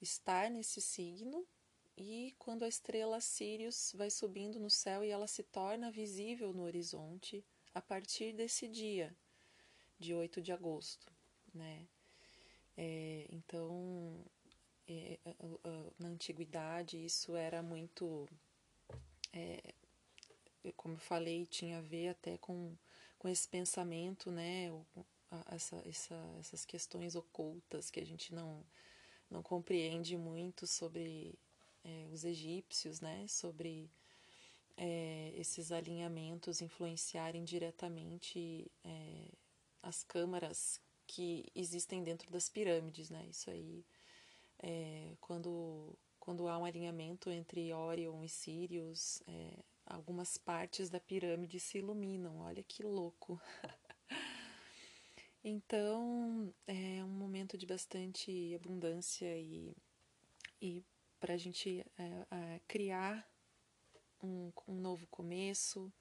estar 0.00 0.50
nesse 0.50 0.80
signo 0.80 1.46
e 1.96 2.34
quando 2.38 2.64
a 2.64 2.68
estrela 2.68 3.20
Sirius 3.20 3.92
vai 3.96 4.10
subindo 4.10 4.60
no 4.60 4.68
céu 4.68 5.02
e 5.02 5.08
ela 5.08 5.26
se 5.26 5.42
torna 5.42 5.90
visível 5.90 6.52
no 6.52 6.62
horizonte 6.62 7.44
a 7.74 7.80
partir 7.80 8.34
desse 8.34 8.68
dia, 8.68 9.16
de 9.98 10.14
8 10.14 10.42
de 10.42 10.52
agosto, 10.52 11.10
né? 11.54 11.86
É, 12.76 13.26
então, 13.30 14.22
é, 14.86 15.18
na 15.98 16.08
antiguidade, 16.08 17.02
isso 17.02 17.34
era 17.34 17.62
muito. 17.62 18.28
É, 19.32 19.74
como 20.76 20.94
eu 20.94 20.98
falei, 20.98 21.46
tinha 21.46 21.78
a 21.78 21.82
ver 21.82 22.08
até 22.08 22.36
com, 22.38 22.76
com 23.18 23.28
esse 23.28 23.48
pensamento, 23.48 24.30
né? 24.30 24.70
Essa, 25.50 25.82
essa, 25.86 26.36
essas 26.38 26.64
questões 26.64 27.16
ocultas 27.16 27.90
que 27.90 28.00
a 28.00 28.06
gente 28.06 28.34
não, 28.34 28.64
não 29.30 29.42
compreende 29.42 30.16
muito 30.16 30.66
sobre 30.66 31.38
é, 31.86 32.08
os 32.12 32.24
egípcios, 32.24 33.00
né, 33.00 33.26
sobre 33.28 33.88
é, 34.76 35.32
esses 35.36 35.70
alinhamentos 35.70 36.60
influenciarem 36.60 37.44
diretamente 37.44 38.70
é, 38.84 39.28
as 39.82 40.02
câmaras 40.02 40.80
que 41.06 41.44
existem 41.54 42.02
dentro 42.02 42.30
das 42.30 42.48
pirâmides, 42.48 43.08
né? 43.10 43.24
Isso 43.30 43.48
aí, 43.48 43.86
é, 44.58 45.16
quando, 45.20 45.96
quando 46.18 46.48
há 46.48 46.58
um 46.58 46.64
alinhamento 46.64 47.30
entre 47.30 47.72
Orion 47.72 48.24
e 48.24 48.28
Sirius, 48.28 49.22
é, 49.28 49.62
algumas 49.86 50.36
partes 50.36 50.90
da 50.90 50.98
pirâmide 50.98 51.60
se 51.60 51.78
iluminam. 51.78 52.40
Olha 52.40 52.62
que 52.64 52.82
louco! 52.82 53.40
então, 55.44 56.52
é 56.66 57.04
um 57.04 57.08
momento 57.08 57.56
de 57.56 57.64
bastante 57.64 58.52
abundância 58.56 59.38
e, 59.38 59.76
e 60.60 60.84
para 61.26 61.34
a 61.34 61.36
gente 61.36 61.84
é, 61.98 62.26
é, 62.30 62.60
criar 62.68 63.28
um, 64.22 64.52
um 64.68 64.76
novo 64.76 65.08
começo, 65.08 65.92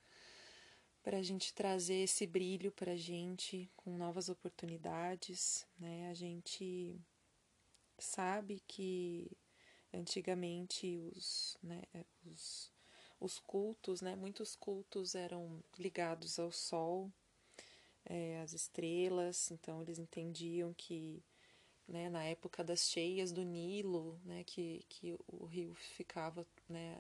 para 1.02 1.18
a 1.18 1.24
gente 1.24 1.52
trazer 1.52 2.04
esse 2.04 2.28
brilho 2.28 2.72
para 2.72 2.92
a 2.92 2.96
gente 2.96 3.68
com 3.76 3.98
novas 3.98 4.30
oportunidades, 4.30 5.66
né? 5.80 6.12
A 6.12 6.14
gente 6.14 7.02
sabe 7.98 8.62
que 8.68 9.36
antigamente 9.92 10.96
os, 11.16 11.58
né, 11.64 11.82
os, 12.24 12.72
os 13.20 13.40
cultos, 13.40 14.02
né, 14.02 14.16
muitos 14.16 14.56
cultos 14.56 15.16
eram 15.16 15.64
ligados 15.76 16.38
ao 16.38 16.52
sol, 16.52 17.12
é, 18.06 18.42
às 18.42 18.54
estrelas, 18.54 19.50
então 19.50 19.82
eles 19.82 19.98
entendiam 19.98 20.72
que 20.76 21.24
né, 21.88 22.10
na 22.10 22.24
época 22.24 22.64
das 22.64 22.90
cheias 22.90 23.32
do 23.32 23.44
Nilo, 23.44 24.20
né, 24.26 24.44
que, 24.44 24.84
que 24.90 25.16
o 25.28 25.46
rio 25.46 25.74
ficava, 25.76 26.46
né, 26.68 26.98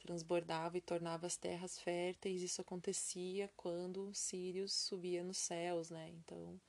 transbordava 0.00 0.76
e 0.78 0.80
tornava 0.80 1.26
as 1.26 1.36
terras 1.36 1.78
férteis, 1.78 2.42
isso 2.42 2.60
acontecia 2.60 3.50
quando 3.56 4.12
Sirius 4.14 4.72
subia 4.72 5.22
nos 5.22 5.38
céus, 5.38 5.90
né, 5.90 6.10
então 6.10 6.60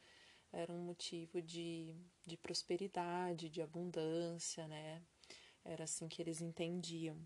era 0.51 0.71
um 0.73 0.79
motivo 0.79 1.41
de, 1.41 1.95
de 2.25 2.37
prosperidade, 2.37 3.49
de 3.49 3.61
abundância, 3.61 4.67
né, 4.67 5.01
era 5.63 5.83
assim 5.83 6.07
que 6.07 6.21
eles 6.21 6.41
entendiam. 6.41 7.17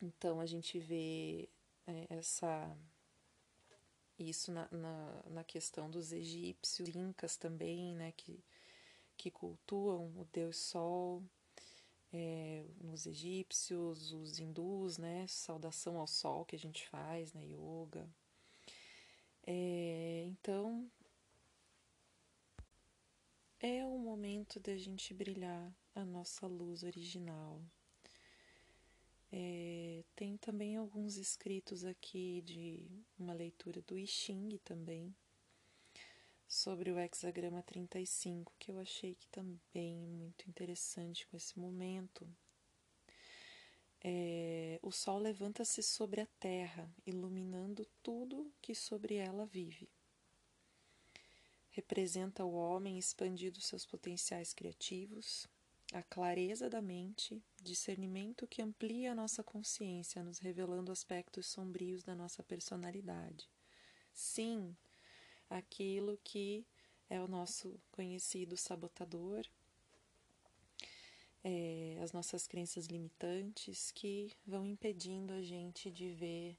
Então 0.00 0.40
a 0.40 0.46
gente 0.46 0.78
vê 0.78 1.48
é, 1.86 2.06
essa 2.10 2.76
isso 4.18 4.52
na, 4.52 4.68
na, 4.70 5.22
na, 5.30 5.44
questão 5.44 5.90
dos 5.90 6.12
egípcios, 6.12 6.88
incas 6.94 7.36
também, 7.36 7.94
né, 7.94 8.12
que, 8.12 8.42
que 9.16 9.30
cultuam 9.30 10.12
o 10.16 10.24
deus 10.32 10.56
Sol, 10.56 11.22
é, 12.12 12.64
nos 12.80 13.06
egípcios, 13.06 14.12
os 14.12 14.38
hindus, 14.38 14.98
né, 14.98 15.26
saudação 15.26 15.98
ao 15.98 16.06
Sol 16.06 16.44
que 16.44 16.56
a 16.56 16.58
gente 16.58 16.86
faz 16.88 17.32
na 17.32 17.40
né, 17.40 17.46
yoga. 17.46 18.08
É, 19.44 20.24
então 20.26 20.88
é 23.60 23.84
o 23.84 23.98
momento 23.98 24.60
da 24.60 24.76
gente 24.76 25.14
brilhar 25.14 25.72
a 25.94 26.04
nossa 26.04 26.46
luz 26.46 26.82
original. 26.82 27.60
É, 29.34 30.04
tem 30.14 30.36
também 30.36 30.76
alguns 30.76 31.16
escritos 31.16 31.86
aqui 31.86 32.42
de 32.42 32.86
uma 33.18 33.32
leitura 33.32 33.80
do 33.80 33.96
I 33.98 34.06
Ching 34.06 34.58
também, 34.58 35.16
sobre 36.46 36.92
o 36.92 36.98
hexagrama 36.98 37.62
35, 37.62 38.52
que 38.58 38.70
eu 38.70 38.78
achei 38.78 39.14
que 39.14 39.26
também 39.28 40.06
muito 40.06 40.46
interessante 40.50 41.26
com 41.26 41.34
esse 41.34 41.58
momento. 41.58 42.28
É, 44.04 44.78
o 44.82 44.92
Sol 44.92 45.18
levanta-se 45.18 45.82
sobre 45.82 46.20
a 46.20 46.26
Terra, 46.38 46.94
iluminando 47.06 47.86
tudo 48.02 48.52
que 48.60 48.74
sobre 48.74 49.14
ela 49.14 49.46
vive. 49.46 49.88
Representa 51.70 52.44
o 52.44 52.52
homem 52.52 52.98
expandindo 52.98 53.62
seus 53.62 53.86
potenciais 53.86 54.52
criativos, 54.52 55.48
a 55.92 56.02
clareza 56.02 56.70
da 56.70 56.80
mente, 56.80 57.42
discernimento 57.60 58.46
que 58.46 58.62
amplia 58.62 59.12
a 59.12 59.14
nossa 59.14 59.42
consciência, 59.44 60.22
nos 60.22 60.38
revelando 60.38 60.90
aspectos 60.90 61.46
sombrios 61.46 62.02
da 62.02 62.14
nossa 62.14 62.42
personalidade. 62.42 63.48
Sim, 64.12 64.74
aquilo 65.50 66.18
que 66.24 66.66
é 67.10 67.20
o 67.20 67.28
nosso 67.28 67.78
conhecido 67.90 68.56
sabotador, 68.56 69.46
é, 71.44 71.98
as 72.02 72.10
nossas 72.10 72.46
crenças 72.46 72.86
limitantes 72.86 73.90
que 73.90 74.32
vão 74.46 74.64
impedindo 74.64 75.34
a 75.34 75.42
gente 75.42 75.90
de 75.90 76.10
ver 76.10 76.56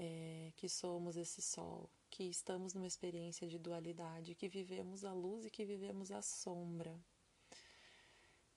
é, 0.00 0.52
que 0.56 0.68
somos 0.68 1.16
esse 1.16 1.40
sol, 1.40 1.88
que 2.10 2.24
estamos 2.24 2.74
numa 2.74 2.88
experiência 2.88 3.46
de 3.46 3.56
dualidade, 3.56 4.34
que 4.34 4.48
vivemos 4.48 5.04
a 5.04 5.12
luz 5.12 5.44
e 5.44 5.50
que 5.50 5.64
vivemos 5.64 6.10
a 6.10 6.20
sombra 6.20 7.00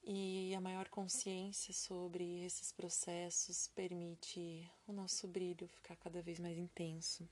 e 0.06 0.54
a 0.54 0.62
maior 0.62 0.88
consciência 0.90 1.74
sobre 1.74 2.46
esses 2.46 2.72
processos 2.72 3.68
permite 3.70 4.70
o 4.88 4.94
nosso 4.94 5.28
brilho 5.28 5.68
ficar 5.68 5.96
cada 5.96 6.22
vez 6.22 6.40
mais 6.40 6.58
intenso. 6.58 7.28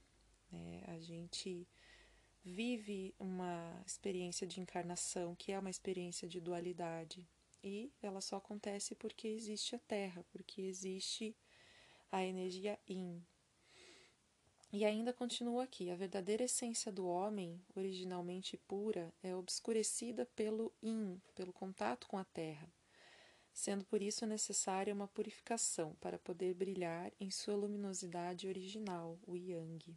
Né? 0.52 0.84
A 0.88 1.00
gente 1.00 1.68
vive 2.44 3.14
uma 3.20 3.82
experiência 3.86 4.48
de 4.48 4.60
encarnação 4.60 5.36
que 5.36 5.52
é 5.52 5.60
uma 5.60 5.70
experiência 5.70 6.28
de 6.28 6.42
dualidade 6.42 7.28
e 7.64 7.92
ela 8.02 8.20
só 8.20 8.38
acontece 8.38 8.96
porque 8.96 9.28
existe 9.28 9.76
a 9.76 9.80
Terra, 9.80 10.26
porque 10.32 10.62
existe 10.62 11.36
a 12.12 12.24
energia 12.24 12.78
Yin. 12.90 13.24
E 14.74 14.84
ainda 14.84 15.14
continua 15.14 15.66
aqui: 15.66 15.92
a 15.92 15.96
verdadeira 15.96 16.46
essência 16.46 16.92
do 16.92 17.06
homem, 17.06 17.64
originalmente 17.76 18.58
pura, 18.58 19.14
é 19.22 19.36
obscurecida 19.36 20.26
pelo 20.36 20.74
yin, 20.82 21.22
pelo 21.36 21.54
contato 21.54 22.08
com 22.08 22.18
a 22.18 22.26
terra, 22.26 22.68
sendo 23.54 23.86
por 23.86 24.02
isso 24.02 24.26
necessária 24.26 24.92
uma 24.92 25.08
purificação 25.08 25.94
para 26.02 26.18
poder 26.18 26.56
brilhar 26.56 27.12
em 27.20 27.30
sua 27.30 27.56
luminosidade 27.56 28.48
original, 28.48 29.20
o 29.28 29.38
yang. 29.38 29.96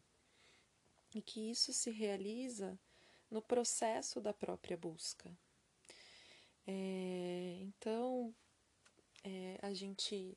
E 1.15 1.23
que 1.23 1.51
isso 1.51 1.73
se 1.73 1.91
realiza 1.91 2.79
no 3.31 3.41
processo 3.41 4.21
da 4.21 4.35
própria 4.35 4.77
busca. 4.77 5.35
É, 6.67 7.57
então, 7.63 8.35
é, 9.25 9.59
a 9.63 9.73
gente 9.73 10.37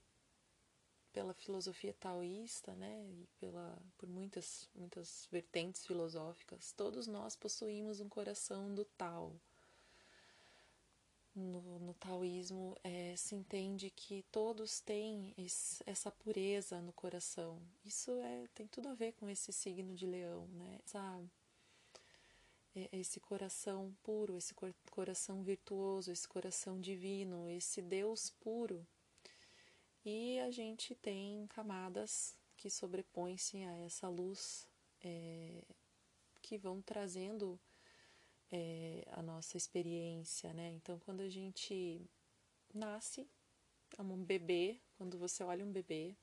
pela 1.12 1.34
filosofia 1.34 1.94
taoísta, 1.94 2.74
né, 2.76 3.06
e 3.08 3.28
pela, 3.40 3.78
por 3.98 4.08
muitas, 4.08 4.70
muitas 4.76 5.28
vertentes 5.32 5.86
filosóficas, 5.86 6.72
todos 6.72 7.08
nós 7.08 7.36
possuímos 7.36 8.00
um 8.00 8.10
coração 8.10 8.74
do 8.74 8.86
Tao. 8.86 9.40
No, 11.36 11.80
no 11.80 11.94
taoísmo 11.94 12.76
é, 12.84 13.16
se 13.16 13.34
entende 13.34 13.90
que 13.90 14.24
todos 14.32 14.82
têm 14.82 15.34
esse, 15.38 15.82
essa 15.86 16.12
pureza 16.12 16.82
no 16.82 16.92
coração. 16.92 17.62
Isso 17.86 18.12
é, 18.20 18.48
tem 18.54 18.68
tudo 18.68 18.90
a 18.90 18.94
ver 18.94 19.14
com 19.14 19.30
esse 19.30 19.54
signo 19.54 19.96
de 19.96 20.06
leão, 20.06 20.48
né? 20.48 20.80
Essa, 20.84 21.24
é, 22.76 22.90
esse 22.92 23.20
coração 23.20 23.96
puro, 24.04 24.36
esse 24.38 24.54
coração 24.92 25.42
virtuoso, 25.44 26.12
esse 26.12 26.28
coração 26.28 26.82
divino, 26.82 27.48
esse 27.48 27.82
Deus 27.82 28.32
puro 28.32 28.86
e 30.10 30.40
a 30.40 30.50
gente 30.50 30.96
tem 30.96 31.46
camadas 31.50 32.36
que 32.58 32.68
sobrepõem-se 32.68 33.58
a 33.64 33.78
essa 33.78 34.10
luz 34.10 34.68
é, 35.04 35.64
que 36.42 36.58
vão 36.58 36.82
trazendo 36.82 37.60
é, 38.52 39.04
a 39.12 39.22
nossa 39.22 39.56
experiência, 39.56 40.52
né? 40.54 40.72
Então, 40.72 40.98
quando 41.06 41.22
a 41.22 41.30
gente 41.30 42.02
nasce, 42.74 43.28
é 44.00 44.02
um 44.02 44.24
bebê, 44.24 44.80
quando 44.98 45.16
você 45.18 45.44
olha 45.44 45.64
um 45.64 45.72
bebê, 45.72 46.16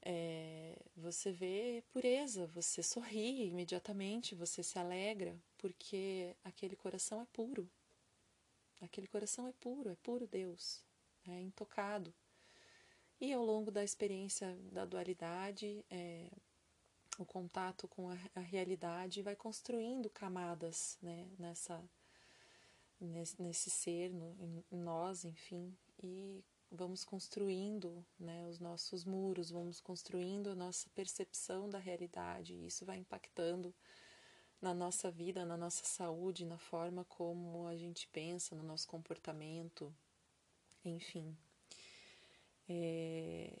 é, 0.00 0.74
você 0.96 1.30
vê 1.30 1.84
pureza, 1.92 2.46
você 2.46 2.82
sorri 2.82 3.48
imediatamente, 3.48 4.34
você 4.34 4.62
se 4.62 4.78
alegra, 4.78 5.38
porque 5.58 6.34
aquele 6.42 6.76
coração 6.76 7.20
é 7.20 7.26
puro. 7.26 7.68
Aquele 8.80 9.06
coração 9.06 9.46
é 9.46 9.52
puro, 9.52 9.90
é 9.90 9.96
puro 9.96 10.26
Deus, 10.26 10.82
é 11.28 11.38
intocado. 11.40 12.14
E 13.20 13.32
ao 13.34 13.44
longo 13.44 13.70
da 13.70 13.84
experiência 13.84 14.56
da 14.72 14.86
dualidade, 14.86 15.84
é, 15.90 16.30
o 17.18 17.24
contato 17.24 17.86
com 17.86 18.08
a, 18.08 18.16
a, 18.34 18.40
realidade 18.40 19.20
vai 19.20 19.36
construindo 19.36 20.08
camadas 20.08 20.96
né, 21.02 21.28
nessa, 21.38 21.84
nesse, 22.98 23.42
nesse 23.42 23.68
ser, 23.68 24.10
no, 24.10 24.64
em 24.72 24.78
nós, 24.78 25.26
enfim, 25.26 25.76
e 26.02 26.42
vamos 26.70 27.04
construindo 27.04 28.02
né, 28.18 28.48
os 28.48 28.58
nossos 28.58 29.04
muros, 29.04 29.50
vamos 29.50 29.82
construindo 29.82 30.48
a 30.48 30.54
nossa 30.54 30.88
percepção 30.94 31.68
da 31.68 31.78
realidade, 31.78 32.54
e 32.54 32.66
isso 32.66 32.86
vai 32.86 32.96
impactando 32.96 33.74
na 34.62 34.72
nossa 34.72 35.10
vida, 35.10 35.44
na 35.44 35.58
nossa 35.58 35.84
saúde, 35.84 36.46
na 36.46 36.58
forma 36.58 37.04
como 37.04 37.66
a 37.66 37.76
gente 37.76 38.08
pensa, 38.08 38.54
no 38.54 38.62
nosso 38.62 38.88
comportamento, 38.88 39.94
enfim. 40.82 41.36
É, 42.72 43.58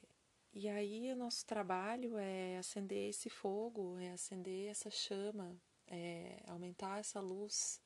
e 0.52 0.68
aí 0.68 1.12
o 1.12 1.16
nosso 1.16 1.44
trabalho 1.44 2.16
é 2.16 2.58
acender 2.58 3.10
esse 3.10 3.28
fogo, 3.28 3.98
é 3.98 4.12
acender 4.12 4.70
essa 4.70 4.90
chama, 4.90 5.60
escutar 6.80 6.98
essa 6.98 7.20
luz 7.20 7.80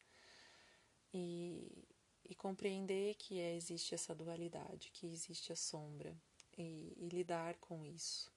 e, 1.13 1.89
e 2.25 2.35
compreender 2.35 3.15
que 3.17 3.41
é, 3.41 3.57
existe 3.57 3.95
essa 3.95 4.15
dualidade, 4.15 4.91
que 4.93 5.07
existe 5.07 5.53
a 5.53 5.57
sombra 5.57 6.17
e, 6.57 6.93
e 6.97 7.09
lidar 7.09 7.57
com 7.57 7.85
isso. 7.85 8.33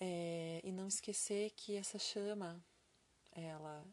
É, 0.00 0.60
e 0.64 0.72
não 0.72 0.88
esquecer 0.88 1.50
que 1.50 1.76
essa 1.76 1.98
chama, 1.98 2.62
ela 3.32 3.86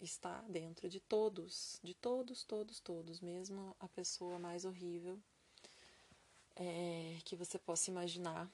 está 0.00 0.42
dentro 0.42 0.88
de 0.88 1.00
todos, 1.00 1.80
de 1.82 1.94
todos, 1.94 2.44
todos, 2.44 2.80
todos, 2.80 3.20
mesmo 3.20 3.74
a 3.80 3.88
pessoa 3.88 4.38
mais 4.38 4.64
horrível 4.64 5.18
é, 6.58 7.18
que 7.24 7.36
você 7.36 7.58
possa 7.58 7.90
imaginar, 7.90 8.50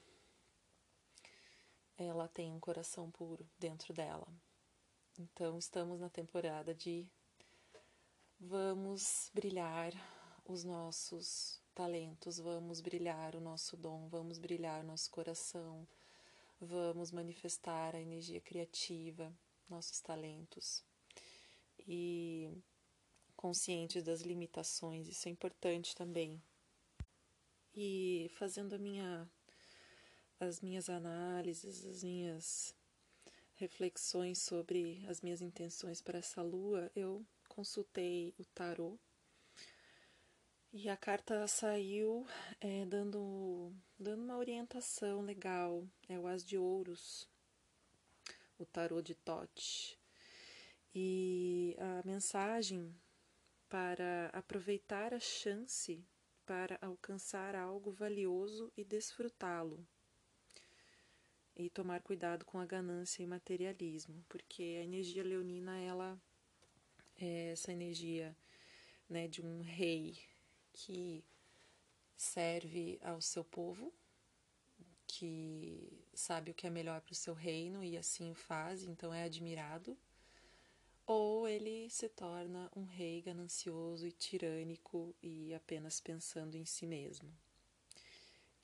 ela 1.96 2.28
tem 2.28 2.52
um 2.52 2.60
coração 2.60 3.10
puro 3.10 3.48
dentro 3.58 3.94
dela. 3.94 4.26
Então, 5.18 5.58
estamos 5.58 6.00
na 6.00 6.10
temporada 6.10 6.74
de 6.74 7.06
vamos 8.38 9.30
brilhar 9.32 9.92
os 10.44 10.64
nossos 10.64 11.60
talentos, 11.74 12.38
vamos 12.38 12.80
brilhar 12.80 13.34
o 13.34 13.40
nosso 13.40 13.76
dom, 13.76 14.08
vamos 14.08 14.38
brilhar 14.38 14.82
o 14.82 14.86
nosso 14.86 15.10
coração, 15.10 15.86
vamos 16.60 17.10
manifestar 17.10 17.94
a 17.94 18.00
energia 18.00 18.40
criativa, 18.40 19.32
nossos 19.68 20.00
talentos. 20.00 20.84
E 21.86 22.50
conscientes 23.36 24.02
das 24.02 24.20
limitações, 24.20 25.08
isso 25.08 25.28
é 25.28 25.30
importante 25.30 25.94
também. 25.94 26.42
E 27.74 28.30
fazendo 28.34 28.78
minha 28.78 29.28
as 30.40 30.60
minhas 30.60 30.88
análises, 30.88 31.84
as 31.84 32.02
minhas 32.04 32.74
reflexões 33.54 34.38
sobre 34.38 35.04
as 35.08 35.20
minhas 35.20 35.40
intenções 35.40 36.02
para 36.02 36.18
essa 36.18 36.42
lua, 36.42 36.90
eu 36.94 37.24
consultei 37.48 38.34
o 38.38 38.44
tarô 38.44 38.98
e 40.76 40.88
a 40.88 40.96
carta 40.96 41.46
saiu 41.46 42.26
é, 42.60 42.84
dando, 42.84 43.72
dando 43.96 44.24
uma 44.24 44.36
orientação 44.36 45.22
legal. 45.22 45.86
É 46.08 46.18
o 46.18 46.26
As 46.26 46.44
de 46.44 46.58
Ouros, 46.58 47.28
o 48.58 48.66
tarô 48.66 49.00
de 49.00 49.14
Tote. 49.14 49.96
E 50.92 51.76
a 51.78 52.04
mensagem 52.04 52.92
para 53.68 54.30
aproveitar 54.32 55.14
a 55.14 55.20
chance 55.20 56.04
para 56.46 56.78
alcançar 56.80 57.54
algo 57.54 57.90
valioso 57.90 58.72
e 58.76 58.84
desfrutá-lo. 58.84 59.86
E 61.56 61.70
tomar 61.70 62.02
cuidado 62.02 62.44
com 62.44 62.58
a 62.58 62.66
ganância 62.66 63.22
e 63.22 63.26
materialismo, 63.26 64.24
porque 64.28 64.62
a 64.62 64.84
energia 64.84 65.22
leonina 65.22 65.78
ela 65.78 66.20
é 67.16 67.52
essa 67.52 67.72
energia 67.72 68.36
né, 69.08 69.28
de 69.28 69.40
um 69.40 69.60
rei 69.62 70.18
que 70.72 71.24
serve 72.16 72.98
ao 73.02 73.20
seu 73.20 73.44
povo, 73.44 73.92
que 75.06 76.04
sabe 76.12 76.50
o 76.50 76.54
que 76.54 76.66
é 76.66 76.70
melhor 76.70 77.00
para 77.00 77.12
o 77.12 77.16
seu 77.16 77.34
reino 77.34 77.84
e 77.84 77.96
assim 77.96 78.30
o 78.30 78.34
faz, 78.34 78.82
então 78.82 79.14
é 79.14 79.24
admirado, 79.24 79.96
ou 81.06 81.46
ele 81.46 81.90
se 81.90 82.08
torna 82.08 82.70
um 82.74 82.84
rei 82.84 83.20
ganancioso 83.20 84.06
e 84.06 84.12
tirânico 84.12 85.14
e 85.22 85.52
apenas 85.54 86.00
pensando 86.00 86.56
em 86.56 86.64
si 86.64 86.86
mesmo. 86.86 87.30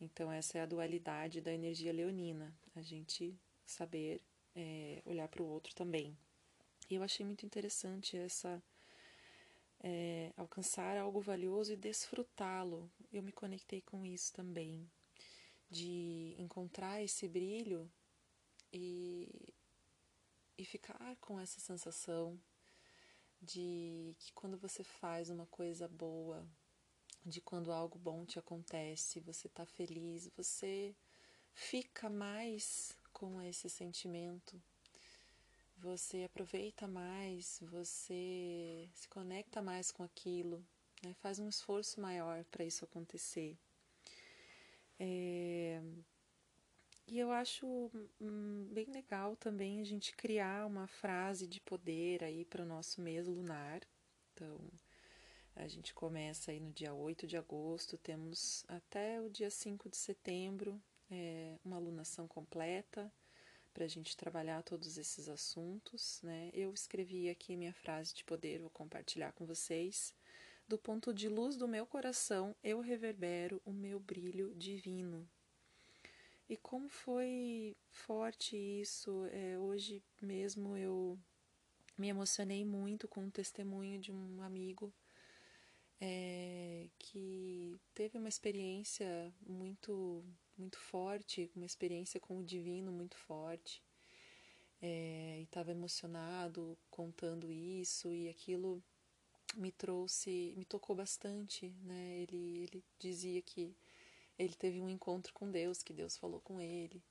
Então, 0.01 0.33
essa 0.33 0.59
é 0.59 0.63
a 0.63 0.67
dualidade 0.67 1.41
da 1.43 1.53
energia 1.53 1.93
leonina, 1.93 2.55
a 2.75 2.81
gente 2.81 3.39
saber 3.67 4.23
é, 4.57 5.03
olhar 5.05 5.29
para 5.29 5.43
o 5.43 5.47
outro 5.47 5.75
também. 5.75 6.17
E 6.89 6.95
eu 6.95 7.03
achei 7.03 7.25
muito 7.25 7.45
interessante 7.45 8.17
essa. 8.17 8.63
É, 9.83 10.31
alcançar 10.37 10.99
algo 10.99 11.23
valioso 11.23 11.73
e 11.73 11.77
desfrutá-lo. 11.77 12.91
Eu 13.11 13.23
me 13.23 13.33
conectei 13.33 13.81
com 13.81 14.05
isso 14.05 14.33
também, 14.33 14.91
de 15.71 16.35
encontrar 16.39 17.03
esse 17.03 17.27
brilho 17.27 17.91
e, 18.73 19.55
e 20.61 20.65
ficar 20.67 21.17
com 21.23 21.41
essa 21.41 21.59
sensação 21.59 22.39
de 23.41 24.15
que 24.19 24.31
quando 24.35 24.59
você 24.59 24.85
faz 24.85 25.31
uma 25.31 25.47
coisa 25.47 25.89
boa, 25.89 26.47
de 27.25 27.41
quando 27.41 27.73
algo 27.73 27.99
bom 27.99 28.27
te 28.27 28.39
acontece, 28.39 29.21
você 29.21 29.47
está 29.47 29.65
feliz, 29.65 30.29
você 30.37 30.95
fica 31.55 32.11
mais 32.11 32.95
com 33.11 33.41
esse 33.41 33.71
sentimento, 33.71 34.63
você 35.79 36.25
aproveita 36.25 36.87
mais, 36.87 37.59
você 37.63 38.87
se 38.95 39.09
conecta 39.09 39.63
mais 39.63 39.91
com 39.91 40.03
aquilo, 40.03 40.63
né? 41.03 41.15
faz 41.23 41.39
um 41.39 41.49
esforço 41.49 42.03
maior 42.03 42.45
para 42.51 42.67
isso 42.67 42.85
acontecer. 42.85 43.57
É... 44.99 45.40
Eu 47.21 47.31
acho 47.31 47.91
hum, 48.19 48.67
bem 48.73 48.87
legal 48.87 49.37
também 49.37 49.83
a 49.83 49.85
gente 49.85 50.17
criar 50.17 50.67
uma 50.67 50.87
frase 50.87 51.47
de 51.47 51.61
poder 51.61 52.25
aí 52.25 52.47
para 52.47 52.63
o 52.63 52.67
nosso 52.67 53.03
mês 53.03 53.27
lunar. 53.27 53.83
Então, 54.33 54.59
a 55.55 55.69
gente 55.69 55.93
começa 55.93 56.51
aí 56.51 56.59
no 56.59 56.73
dia 56.73 56.95
8 56.95 57.27
de 57.27 57.37
agosto, 57.37 57.99
temos 57.99 58.65
até 58.67 59.21
o 59.21 59.29
dia 59.29 59.51
5 59.51 59.91
de 59.91 59.99
setembro 59.99 60.81
é, 61.11 61.59
uma 61.63 61.77
alunação 61.77 62.27
completa 62.27 63.13
para 63.75 63.85
a 63.85 63.89
gente 63.89 64.17
trabalhar 64.17 64.63
todos 64.63 64.97
esses 64.97 65.29
assuntos. 65.29 66.23
Né? 66.23 66.51
Eu 66.55 66.73
escrevi 66.73 67.29
aqui 67.29 67.55
minha 67.55 67.75
frase 67.75 68.15
de 68.15 68.25
poder, 68.25 68.61
vou 68.61 68.71
compartilhar 68.71 69.33
com 69.33 69.45
vocês. 69.45 70.15
Do 70.67 70.79
ponto 70.79 71.13
de 71.13 71.29
luz 71.29 71.55
do 71.55 71.69
meu 71.69 71.85
coração, 71.85 72.57
eu 72.65 72.81
reverbero 72.81 73.61
o 73.63 73.73
meu 73.75 74.01
brilho 74.01 74.55
divino. 74.55 75.29
E 76.51 76.57
como 76.57 76.89
foi 76.89 77.77
forte 77.93 78.57
isso, 78.57 79.25
é, 79.27 79.57
hoje 79.57 80.03
mesmo 80.21 80.77
eu 80.77 81.17
me 81.97 82.09
emocionei 82.09 82.65
muito 82.65 83.07
com 83.07 83.25
o 83.25 83.31
testemunho 83.31 84.01
de 84.01 84.11
um 84.11 84.43
amigo 84.43 84.93
é, 86.01 86.89
que 86.99 87.79
teve 87.95 88.19
uma 88.19 88.29
experiência 88.29 89.33
muito 89.47 90.25
muito 90.59 90.77
forte, 90.77 91.49
uma 91.55 91.65
experiência 91.65 92.19
com 92.19 92.39
o 92.41 92.45
divino 92.45 92.91
muito 92.91 93.17
forte, 93.17 93.81
é, 94.83 95.39
e 95.39 95.45
estava 95.45 95.71
emocionado 95.71 96.77
contando 96.91 97.53
isso 97.53 98.13
e 98.13 98.29
aquilo 98.29 98.83
me 99.55 99.71
trouxe, 99.71 100.53
me 100.57 100.65
tocou 100.65 100.97
bastante, 100.97 101.69
né? 101.85 102.19
Ele 102.23 102.65
ele 102.65 102.85
dizia 102.99 103.41
que 103.41 103.73
ele 104.41 104.55
teve 104.55 104.81
um 104.81 104.89
encontro 104.89 105.35
com 105.35 105.51
Deus, 105.51 105.83
que 105.83 105.93
Deus 105.93 106.17
falou 106.17 106.41
com 106.41 106.61
ele 106.61 107.03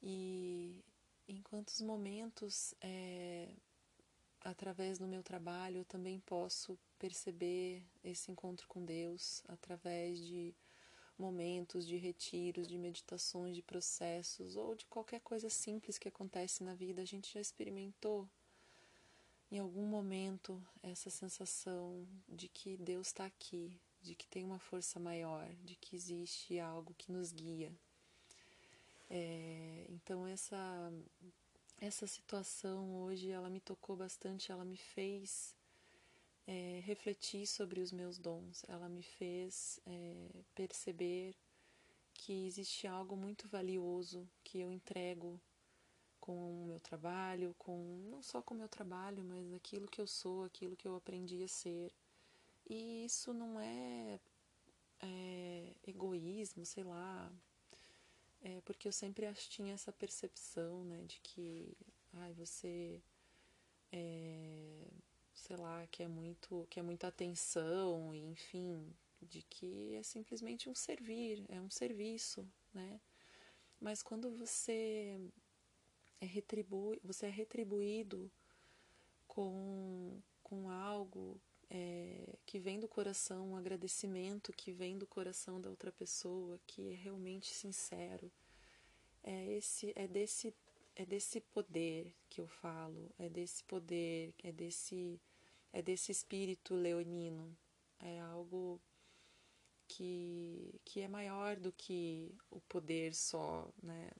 e 0.00 0.84
em 1.28 1.42
quantos 1.42 1.80
momentos 1.80 2.74
é, 2.80 3.48
através 4.40 4.98
do 4.98 5.06
meu 5.06 5.22
trabalho 5.22 5.78
eu 5.78 5.84
também 5.84 6.20
posso 6.20 6.78
perceber 6.98 7.84
esse 8.04 8.30
encontro 8.30 8.68
com 8.68 8.84
Deus 8.84 9.42
através 9.48 10.24
de 10.24 10.54
momentos 11.18 11.86
de 11.86 11.96
retiros, 11.96 12.68
de 12.68 12.78
meditações, 12.78 13.56
de 13.56 13.62
processos 13.62 14.56
ou 14.56 14.74
de 14.74 14.86
qualquer 14.86 15.20
coisa 15.20 15.50
simples 15.50 15.98
que 15.98 16.08
acontece 16.08 16.62
na 16.62 16.74
vida. 16.74 17.02
A 17.02 17.04
gente 17.04 17.32
já 17.32 17.40
experimentou 17.40 18.28
em 19.50 19.58
algum 19.58 19.86
momento 19.86 20.64
essa 20.82 21.10
sensação 21.10 22.06
de 22.28 22.48
que 22.48 22.76
Deus 22.76 23.08
está 23.08 23.26
aqui, 23.26 23.78
de 24.02 24.14
que 24.14 24.26
tem 24.26 24.44
uma 24.44 24.58
força 24.58 24.98
maior, 24.98 25.48
de 25.64 25.76
que 25.76 25.96
existe 25.96 26.58
algo 26.58 26.94
que 26.94 27.12
nos 27.12 27.32
guia. 27.32 27.72
É, 29.08 29.86
então 29.90 30.26
essa 30.26 30.92
essa 31.80 32.06
situação 32.06 33.02
hoje 33.02 33.30
ela 33.30 33.50
me 33.50 33.60
tocou 33.60 33.96
bastante, 33.96 34.52
ela 34.52 34.64
me 34.64 34.76
fez 34.76 35.56
é, 36.46 36.80
refletir 36.84 37.46
sobre 37.46 37.80
os 37.80 37.92
meus 37.92 38.18
dons, 38.18 38.64
ela 38.68 38.88
me 38.88 39.02
fez 39.02 39.80
é, 39.86 40.44
perceber 40.54 41.34
que 42.14 42.46
existe 42.46 42.86
algo 42.86 43.16
muito 43.16 43.48
valioso 43.48 44.28
que 44.44 44.60
eu 44.60 44.70
entrego 44.70 45.40
com 46.20 46.62
o 46.62 46.66
meu 46.66 46.78
trabalho, 46.78 47.52
com 47.58 47.98
não 48.08 48.22
só 48.22 48.40
com 48.40 48.54
o 48.54 48.56
meu 48.56 48.68
trabalho, 48.68 49.24
mas 49.24 49.52
aquilo 49.52 49.88
que 49.88 50.00
eu 50.00 50.06
sou, 50.06 50.44
aquilo 50.44 50.76
que 50.76 50.86
eu 50.86 50.94
aprendi 50.94 51.42
a 51.42 51.48
ser. 51.48 51.92
E 52.68 53.04
isso 53.04 53.32
não 53.34 53.60
é, 53.60 54.20
é 55.00 55.74
egoísmo, 55.86 56.64
sei 56.64 56.84
lá, 56.84 57.32
é 58.40 58.60
porque 58.62 58.88
eu 58.88 58.92
sempre 58.92 59.32
tinha 59.34 59.74
essa 59.74 59.92
percepção, 59.92 60.84
né, 60.84 61.04
de 61.04 61.20
que, 61.20 61.76
ai, 62.14 62.32
você, 62.32 63.02
é, 63.92 64.86
sei 65.34 65.56
lá, 65.56 65.86
que 65.88 66.02
é 66.02 66.08
muito, 66.08 66.66
que 66.70 66.80
é 66.80 66.82
muita 66.82 67.08
atenção, 67.08 68.14
enfim, 68.14 68.92
de 69.20 69.42
que 69.42 69.94
é 69.94 70.02
simplesmente 70.02 70.68
um 70.68 70.74
servir, 70.74 71.44
é 71.48 71.60
um 71.60 71.70
serviço, 71.70 72.46
né? 72.74 73.00
Mas 73.80 74.02
quando 74.02 74.30
você 74.30 75.20
é 76.20 76.26
retribui, 76.26 77.00
você 77.02 77.26
é 77.26 77.30
retribuído 77.30 78.30
com, 79.26 80.20
com 80.42 80.70
algo 80.70 81.40
é, 81.74 82.36
que 82.44 82.58
vem 82.58 82.78
do 82.78 82.86
coração, 82.86 83.52
um 83.52 83.56
agradecimento 83.56 84.52
que 84.52 84.72
vem 84.72 84.98
do 84.98 85.06
coração 85.06 85.58
da 85.58 85.70
outra 85.70 85.90
pessoa, 85.90 86.60
que 86.66 86.92
é 86.92 86.94
realmente 86.94 87.54
sincero. 87.54 88.30
É, 89.22 89.52
esse, 89.52 89.90
é, 89.96 90.06
desse, 90.06 90.54
é 90.94 91.06
desse 91.06 91.40
poder 91.40 92.14
que 92.28 92.42
eu 92.42 92.46
falo, 92.46 93.10
é 93.18 93.26
desse 93.30 93.64
poder, 93.64 94.34
é 94.42 94.52
desse, 94.52 95.18
é 95.72 95.80
desse 95.80 96.12
espírito 96.12 96.74
leonino. 96.74 97.56
É 97.98 98.20
algo 98.20 98.78
que, 99.88 100.78
que 100.84 101.00
é 101.00 101.08
maior 101.08 101.56
do 101.56 101.72
que 101.72 102.36
o 102.50 102.60
poder 102.60 103.14
só, 103.14 103.72
né? 103.82 104.10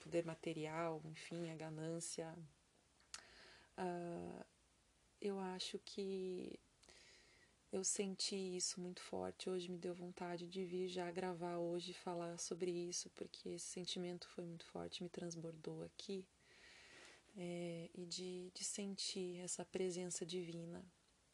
poder 0.00 0.24
material, 0.24 1.02
enfim, 1.04 1.50
a 1.50 1.56
ganância. 1.56 2.34
Uh, 3.76 4.44
eu 5.20 5.38
acho 5.38 5.78
que 5.84 6.58
eu 7.72 7.82
senti 7.82 8.36
isso 8.36 8.80
muito 8.80 9.00
forte. 9.00 9.48
Hoje 9.48 9.70
me 9.70 9.78
deu 9.78 9.94
vontade 9.94 10.46
de 10.46 10.62
vir 10.64 10.88
já 10.88 11.10
gravar 11.10 11.56
hoje 11.56 11.94
falar 11.94 12.38
sobre 12.38 12.70
isso, 12.70 13.08
porque 13.10 13.48
esse 13.48 13.66
sentimento 13.66 14.28
foi 14.28 14.44
muito 14.44 14.66
forte, 14.66 15.02
me 15.02 15.08
transbordou 15.08 15.82
aqui. 15.82 16.24
É, 17.34 17.88
e 17.94 18.04
de, 18.04 18.50
de 18.54 18.62
sentir 18.62 19.38
essa 19.38 19.64
presença 19.64 20.26
divina, 20.26 20.84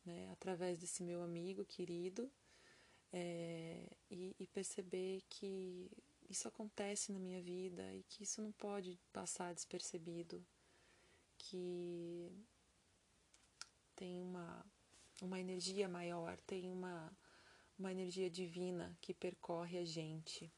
né, 0.05 0.31
através 0.31 0.79
desse 0.79 1.03
meu 1.03 1.23
amigo 1.23 1.65
querido, 1.65 2.31
é, 3.13 3.91
e, 4.09 4.37
e 4.39 4.47
perceber 4.47 5.25
que 5.29 5.91
isso 6.31 6.47
acontece 6.47 7.11
na 7.11 7.19
minha 7.19 7.43
vida 7.43 7.83
e 7.95 8.05
que 8.05 8.23
isso 8.23 8.41
não 8.41 8.53
pode 8.53 8.97
passar 9.13 9.53
despercebido, 9.53 10.47
que 11.37 12.31
tem 13.97 14.23
uma 14.23 14.65
uma 15.23 15.41
energia 15.41 15.89
maior, 15.89 16.39
tem 16.47 16.71
uma, 16.71 17.13
uma 17.79 17.91
energia 17.91 18.31
divina 18.31 18.97
que 19.01 19.13
percorre 19.13 19.79
a 19.79 19.85
gente. 19.85 20.51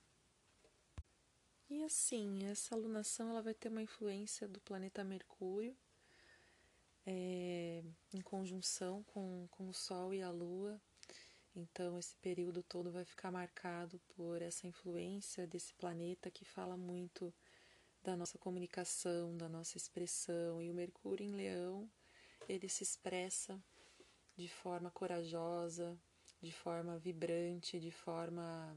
E 1.69 1.85
assim, 1.85 2.45
essa 2.47 2.75
alunação 2.75 3.31
ela 3.31 3.43
vai 3.43 3.55
ter 3.55 3.69
uma 3.69 3.83
influência 3.83 4.49
do 4.49 4.61
planeta 4.61 5.05
Mercúrio 5.05 5.77
é, 7.07 7.83
em 8.13 8.21
conjunção 8.21 9.03
com, 9.05 9.47
com 9.51 9.69
o 9.69 9.75
Sol 9.75 10.13
e 10.13 10.23
a 10.23 10.31
Lua. 10.31 10.81
Então, 11.55 11.99
esse 11.99 12.17
período 12.17 12.63
todo 12.63 12.93
vai 12.93 13.05
ficar 13.05 13.31
marcado 13.31 14.01
por 14.17 14.41
essa 14.41 14.67
influência 14.67 15.47
desse 15.47 15.75
planeta 15.75 16.31
que 16.31 16.45
fala 16.45 16.77
muito 16.77 17.35
da 18.03 18.17
nossa 18.17 18.39
comunicação, 18.39 19.37
da 19.37 19.49
nossa 19.49 19.77
expressão. 19.77 20.63
E 20.63 20.71
o 20.71 20.75
Mercúrio 20.75 21.27
em 21.27 21.33
Leão, 21.33 21.91
ele 22.49 22.69
se 22.69 22.83
expressa 22.83 23.61
de 24.41 24.49
forma 24.49 24.91
corajosa, 24.91 25.97
de 26.41 26.51
forma 26.51 26.99
vibrante, 26.99 27.79
de 27.79 27.91
forma 27.91 28.75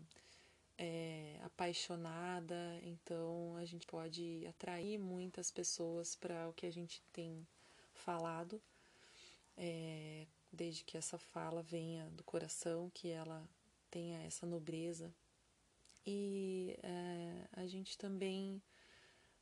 é, 0.78 1.39
apaixonada. 1.43 2.80
Então 2.84 3.56
a 3.56 3.65
gente 3.65 3.88
pode 3.88 4.45
atrair 4.47 4.97
muitas 4.97 5.49
pessoas 5.49 6.15
para 6.15 6.49
o 6.49 6.54
que 6.54 6.65
a 6.65 6.71
gente 6.71 7.02
tem 7.13 7.47
falado, 7.93 8.62
é, 9.58 10.28
desde 10.52 10.84
que 10.84 10.97
essa 10.97 11.17
fala 11.17 11.63
venha 11.63 12.10
do 12.10 12.23
coração, 12.23 12.91
que 12.93 13.10
ela 13.10 13.47
tenha 13.89 14.21
essa 14.23 14.45
nobreza. 14.45 15.13
E 16.06 16.78
é, 16.84 17.47
a 17.54 17.65
gente 17.65 17.97
também 17.97 18.62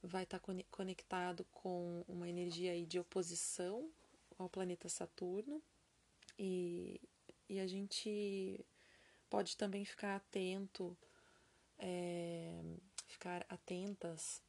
vai 0.03 0.23
estar 0.23 0.39
tá 0.39 0.53
conectado 0.69 1.43
com 1.51 2.05
uma 2.07 2.29
energia 2.29 2.73
aí 2.73 2.85
de 2.85 2.99
oposição 2.99 3.89
ao 4.37 4.49
planeta 4.49 4.89
Saturno, 4.89 5.61
e, 6.37 6.99
e 7.49 7.59
a 7.59 7.67
gente 7.67 8.65
pode 9.29 9.55
também 9.55 9.85
ficar 9.85 10.15
atento, 10.15 10.97
é, 11.77 12.61
ficar 13.07 13.45
atentas 13.49 14.41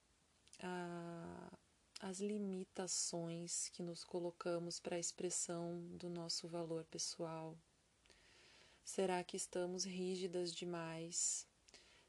às 2.01 2.21
limitações 2.21 3.68
que 3.68 3.83
nos 3.83 4.05
colocamos 4.05 4.81
para 4.81 4.97
a 4.97 5.01
expressão 5.01 5.81
do 5.97 6.09
nosso 6.09 6.49
valor 6.49 6.85
pessoal. 6.85 7.57
Será 8.85 9.23
que 9.23 9.37
estamos 9.37 9.85
rígidas 9.85 10.53
demais? 10.53 11.47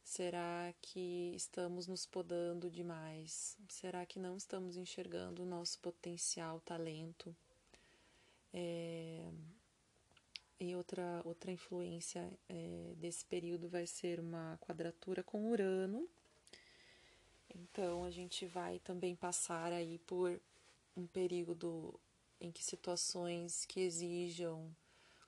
Será 0.03 0.73
que 0.81 1.33
estamos 1.36 1.88
nos 1.88 2.05
podando 2.05 2.69
demais? 2.69 3.57
Será 3.69 4.05
que 4.05 4.19
não 4.19 4.36
estamos 4.36 4.75
enxergando 4.75 5.43
o 5.43 5.45
nosso 5.45 5.79
potencial, 5.79 6.59
talento? 6.59 7.36
É, 8.53 9.31
e 10.69 10.76
outra, 10.76 11.21
outra 11.26 11.52
influência 11.52 12.32
é, 12.49 12.93
desse 12.97 13.26
período 13.26 13.69
vai 13.69 13.86
ser 13.86 14.19
uma 14.19 14.58
quadratura 14.62 15.23
com 15.23 15.49
Urano. 15.49 16.08
Então 17.54 18.04
a 18.04 18.12
gente 18.12 18.45
vai 18.45 18.80
também 18.80 19.15
passar 19.15 19.71
aí 19.71 19.99
por 19.99 20.41
um 20.95 21.06
período 21.06 21.99
em 22.39 22.52
que 22.52 22.63
situações 22.63 23.65
que 23.65 23.80
exijam 23.80 24.76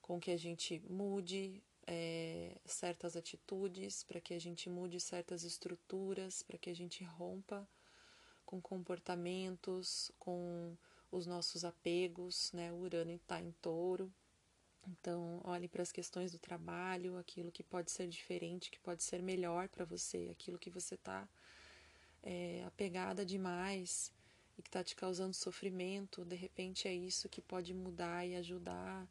com 0.02 0.20
que 0.20 0.32
a 0.32 0.38
gente 0.38 0.80
mude 0.90 1.64
é, 1.88 2.56
certas 2.66 3.16
atitudes, 3.16 4.04
para 4.04 4.20
que 4.20 4.34
a 4.34 4.40
gente 4.40 4.70
mude 4.70 5.00
certas 5.00 5.44
estruturas, 5.44 6.42
para 6.42 6.58
que 6.58 6.70
a 6.70 6.76
gente 6.76 7.04
rompa 7.04 7.68
com 8.46 8.62
comportamentos, 8.62 10.12
com 10.20 10.76
os 11.12 11.26
nossos 11.26 11.64
apegos, 11.64 12.52
né? 12.54 12.72
O 12.72 12.78
Urano 12.78 13.12
está 13.12 13.42
em 13.42 13.52
touro, 13.62 14.12
então, 14.88 15.42
olhe 15.44 15.68
para 15.68 15.82
as 15.82 15.92
questões 15.92 16.32
do 16.32 16.40
trabalho, 16.40 17.18
aquilo 17.18 17.52
que 17.52 17.64
pode 17.64 17.92
ser 17.92 18.08
diferente, 18.08 18.70
que 18.70 18.80
pode 18.80 19.04
ser 19.04 19.22
melhor 19.22 19.68
para 19.68 19.86
você, 19.86 20.30
aquilo 20.32 20.60
que 20.60 20.70
você 20.70 20.96
está 20.96 21.28
é, 22.24 22.64
apegada 22.66 23.26
demais 23.26 24.12
e 24.58 24.62
que 24.62 24.70
está 24.70 24.84
te 24.84 24.96
causando 24.96 25.34
sofrimento, 25.34 26.24
de 26.24 26.36
repente 26.36 26.88
é 26.88 26.94
isso 26.94 27.30
que 27.30 27.42
pode 27.42 27.74
mudar 27.74 28.26
e 28.26 28.36
ajudar 28.36 29.08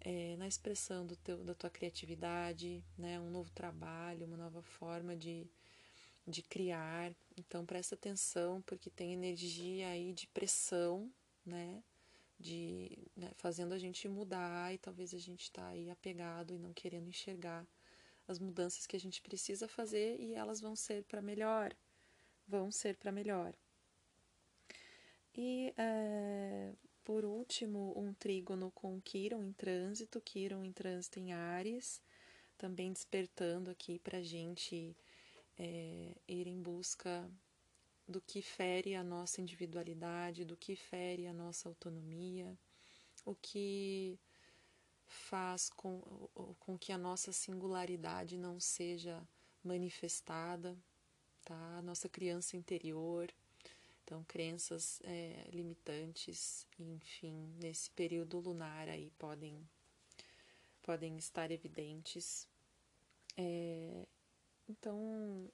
é, 0.00 0.36
na 0.36 0.48
expressão 0.48 1.06
do 1.06 1.16
teu, 1.16 1.44
da 1.44 1.54
tua 1.54 1.70
criatividade, 1.70 2.82
né? 2.96 3.20
um 3.20 3.30
novo 3.30 3.50
trabalho, 3.50 4.26
uma 4.26 4.36
nova 4.36 4.62
forma 4.62 5.14
de, 5.14 5.46
de 6.26 6.42
criar. 6.42 7.12
Então, 7.36 7.66
presta 7.66 7.94
atenção, 7.94 8.62
porque 8.62 8.88
tem 8.88 9.12
energia 9.12 9.88
aí 9.88 10.12
de 10.12 10.26
pressão, 10.28 11.10
né? 11.44 11.82
De 12.40 12.90
né, 13.14 13.30
fazendo 13.36 13.74
a 13.74 13.78
gente 13.78 14.08
mudar 14.08 14.72
e 14.72 14.78
talvez 14.78 15.12
a 15.12 15.18
gente 15.18 15.42
está 15.42 15.68
aí 15.68 15.90
apegado 15.90 16.54
e 16.54 16.58
não 16.58 16.72
querendo 16.72 17.08
enxergar 17.08 17.66
as 18.26 18.38
mudanças 18.38 18.86
que 18.86 18.96
a 18.96 19.00
gente 19.00 19.20
precisa 19.20 19.68
fazer 19.68 20.18
e 20.18 20.34
elas 20.34 20.60
vão 20.60 20.74
ser 20.74 21.04
para 21.04 21.20
melhor, 21.20 21.76
vão 22.48 22.72
ser 22.72 22.96
para 22.96 23.12
melhor. 23.12 23.54
E 25.34 25.72
é, 25.76 26.72
por 27.04 27.24
último, 27.24 27.92
um 27.96 28.14
trígono 28.14 28.70
com 28.70 29.00
Quiron 29.00 29.44
em 29.44 29.52
trânsito, 29.52 30.20
Quiron 30.20 30.64
em 30.64 30.72
trânsito 30.72 31.18
em 31.18 31.32
Ares, 31.32 32.00
também 32.56 32.92
despertando 32.92 33.70
aqui 33.70 33.98
para 33.98 34.18
a 34.18 34.22
gente 34.22 34.96
é, 35.58 36.14
ir 36.26 36.46
em 36.46 36.60
busca 36.60 37.30
do 38.10 38.20
que 38.20 38.42
fere 38.42 38.94
a 38.94 39.04
nossa 39.04 39.40
individualidade, 39.40 40.44
do 40.44 40.56
que 40.56 40.74
fere 40.74 41.26
a 41.26 41.32
nossa 41.32 41.68
autonomia, 41.68 42.58
o 43.24 43.34
que 43.34 44.18
faz 45.06 45.70
com, 45.70 46.00
com 46.58 46.78
que 46.78 46.92
a 46.92 46.98
nossa 46.98 47.32
singularidade 47.32 48.36
não 48.36 48.58
seja 48.58 49.26
manifestada, 49.62 50.76
tá? 51.44 51.78
A 51.78 51.82
nossa 51.82 52.08
criança 52.08 52.56
interior, 52.56 53.32
então 54.04 54.24
crenças 54.24 55.00
é, 55.04 55.48
limitantes, 55.52 56.66
enfim, 56.78 57.54
nesse 57.60 57.90
período 57.90 58.40
lunar 58.40 58.88
aí 58.88 59.10
podem 59.18 59.68
podem 60.82 61.16
estar 61.16 61.50
evidentes. 61.50 62.48
É, 63.36 64.06
então 64.68 65.50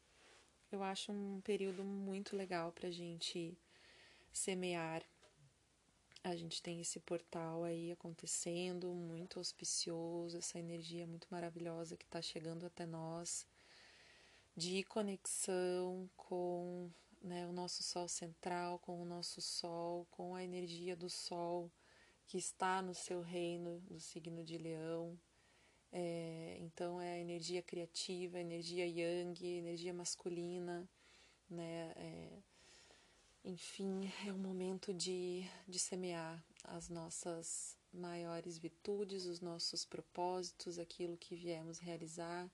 eu 0.76 0.82
acho 0.82 1.10
um 1.10 1.40
período 1.40 1.82
muito 1.82 2.36
legal 2.36 2.70
para 2.70 2.88
a 2.88 2.92
gente 2.92 3.56
semear. 4.30 5.02
A 6.22 6.36
gente 6.36 6.62
tem 6.62 6.80
esse 6.80 7.00
portal 7.00 7.64
aí 7.64 7.90
acontecendo, 7.92 8.92
muito 8.92 9.38
auspicioso, 9.38 10.36
essa 10.36 10.58
energia 10.58 11.06
muito 11.06 11.26
maravilhosa 11.30 11.96
que 11.96 12.04
está 12.04 12.20
chegando 12.20 12.66
até 12.66 12.84
nós, 12.84 13.46
de 14.54 14.82
conexão 14.84 16.10
com 16.14 16.90
né, 17.22 17.46
o 17.46 17.52
nosso 17.52 17.82
Sol 17.82 18.08
central, 18.08 18.78
com 18.80 19.00
o 19.00 19.04
nosso 19.06 19.40
Sol, 19.40 20.06
com 20.10 20.34
a 20.34 20.44
energia 20.44 20.94
do 20.94 21.08
Sol 21.08 21.70
que 22.26 22.36
está 22.36 22.82
no 22.82 22.92
seu 22.92 23.22
reino 23.22 23.80
do 23.88 23.98
signo 23.98 24.44
de 24.44 24.58
Leão. 24.58 25.18
É, 25.92 26.56
então 26.60 27.00
é 27.00 27.20
energia 27.20 27.62
criativa, 27.62 28.38
energia 28.38 28.86
yang, 28.86 29.46
energia 29.46 29.94
masculina, 29.94 30.88
né? 31.48 31.92
É, 31.96 32.38
enfim, 33.44 34.12
é 34.26 34.32
um 34.32 34.38
momento 34.38 34.92
de, 34.92 35.44
de 35.68 35.78
semear 35.78 36.44
as 36.64 36.88
nossas 36.88 37.76
maiores 37.92 38.58
virtudes, 38.58 39.24
os 39.24 39.40
nossos 39.40 39.84
propósitos, 39.84 40.78
aquilo 40.78 41.16
que 41.16 41.36
viemos 41.36 41.78
realizar, 41.78 42.50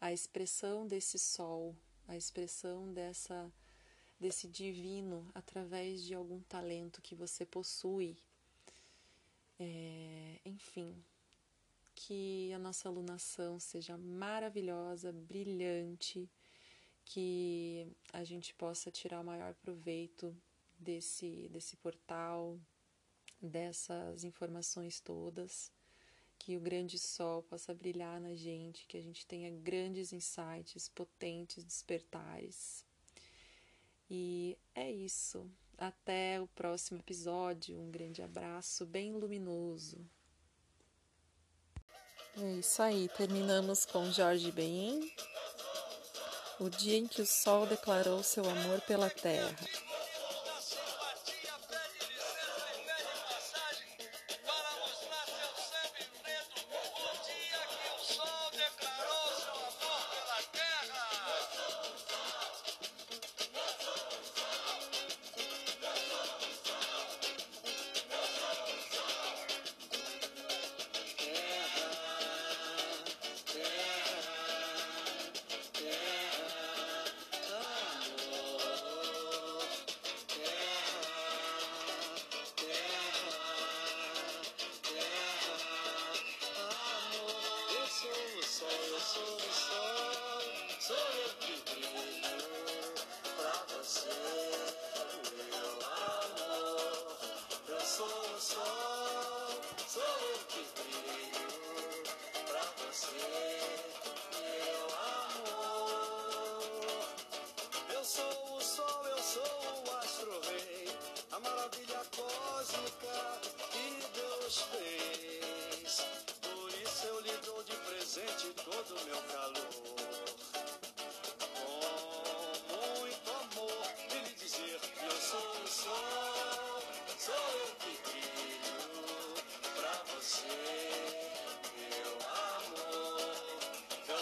a 0.00 0.12
expressão 0.12 0.86
desse 0.86 1.18
sol, 1.18 1.74
a 2.08 2.16
expressão 2.16 2.92
dessa 2.92 3.50
desse 4.18 4.48
divino 4.48 5.30
através 5.34 6.02
de 6.02 6.14
algum 6.14 6.40
talento 6.40 7.02
que 7.02 7.14
você 7.14 7.44
possui. 7.44 8.16
É, 9.58 10.40
enfim, 10.44 10.94
que 11.96 12.52
a 12.52 12.58
nossa 12.58 12.88
alunação 12.88 13.58
seja 13.58 13.96
maravilhosa, 13.96 15.10
brilhante, 15.12 16.30
que 17.04 17.88
a 18.12 18.22
gente 18.22 18.54
possa 18.54 18.90
tirar 18.90 19.22
o 19.22 19.24
maior 19.24 19.54
proveito 19.54 20.36
desse, 20.78 21.48
desse 21.48 21.74
portal, 21.78 22.60
dessas 23.40 24.24
informações 24.24 25.00
todas, 25.00 25.72
que 26.38 26.56
o 26.56 26.60
grande 26.60 26.98
sol 26.98 27.42
possa 27.42 27.72
brilhar 27.72 28.20
na 28.20 28.34
gente, 28.34 28.86
que 28.86 28.98
a 28.98 29.02
gente 29.02 29.26
tenha 29.26 29.50
grandes 29.50 30.12
insights, 30.12 30.90
potentes 30.90 31.64
despertares. 31.64 32.84
E 34.10 34.58
é 34.74 34.92
isso. 34.92 35.50
Até 35.78 36.40
o 36.40 36.46
próximo 36.48 36.98
episódio. 37.00 37.80
Um 37.80 37.90
grande 37.90 38.20
abraço, 38.22 38.84
bem 38.84 39.12
luminoso. 39.12 40.06
É 42.38 42.58
isso 42.58 42.82
aí. 42.82 43.08
Terminamos 43.16 43.86
com 43.86 44.12
Jorge 44.12 44.52
Ben. 44.52 45.10
O 46.60 46.68
dia 46.68 46.98
em 46.98 47.06
que 47.06 47.22
o 47.22 47.26
sol 47.26 47.66
declarou 47.66 48.22
seu 48.22 48.48
amor 48.48 48.80
pela 48.82 49.08
terra. 49.08 49.56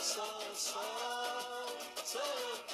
Cheia 0.04 0.20
de 2.68 2.73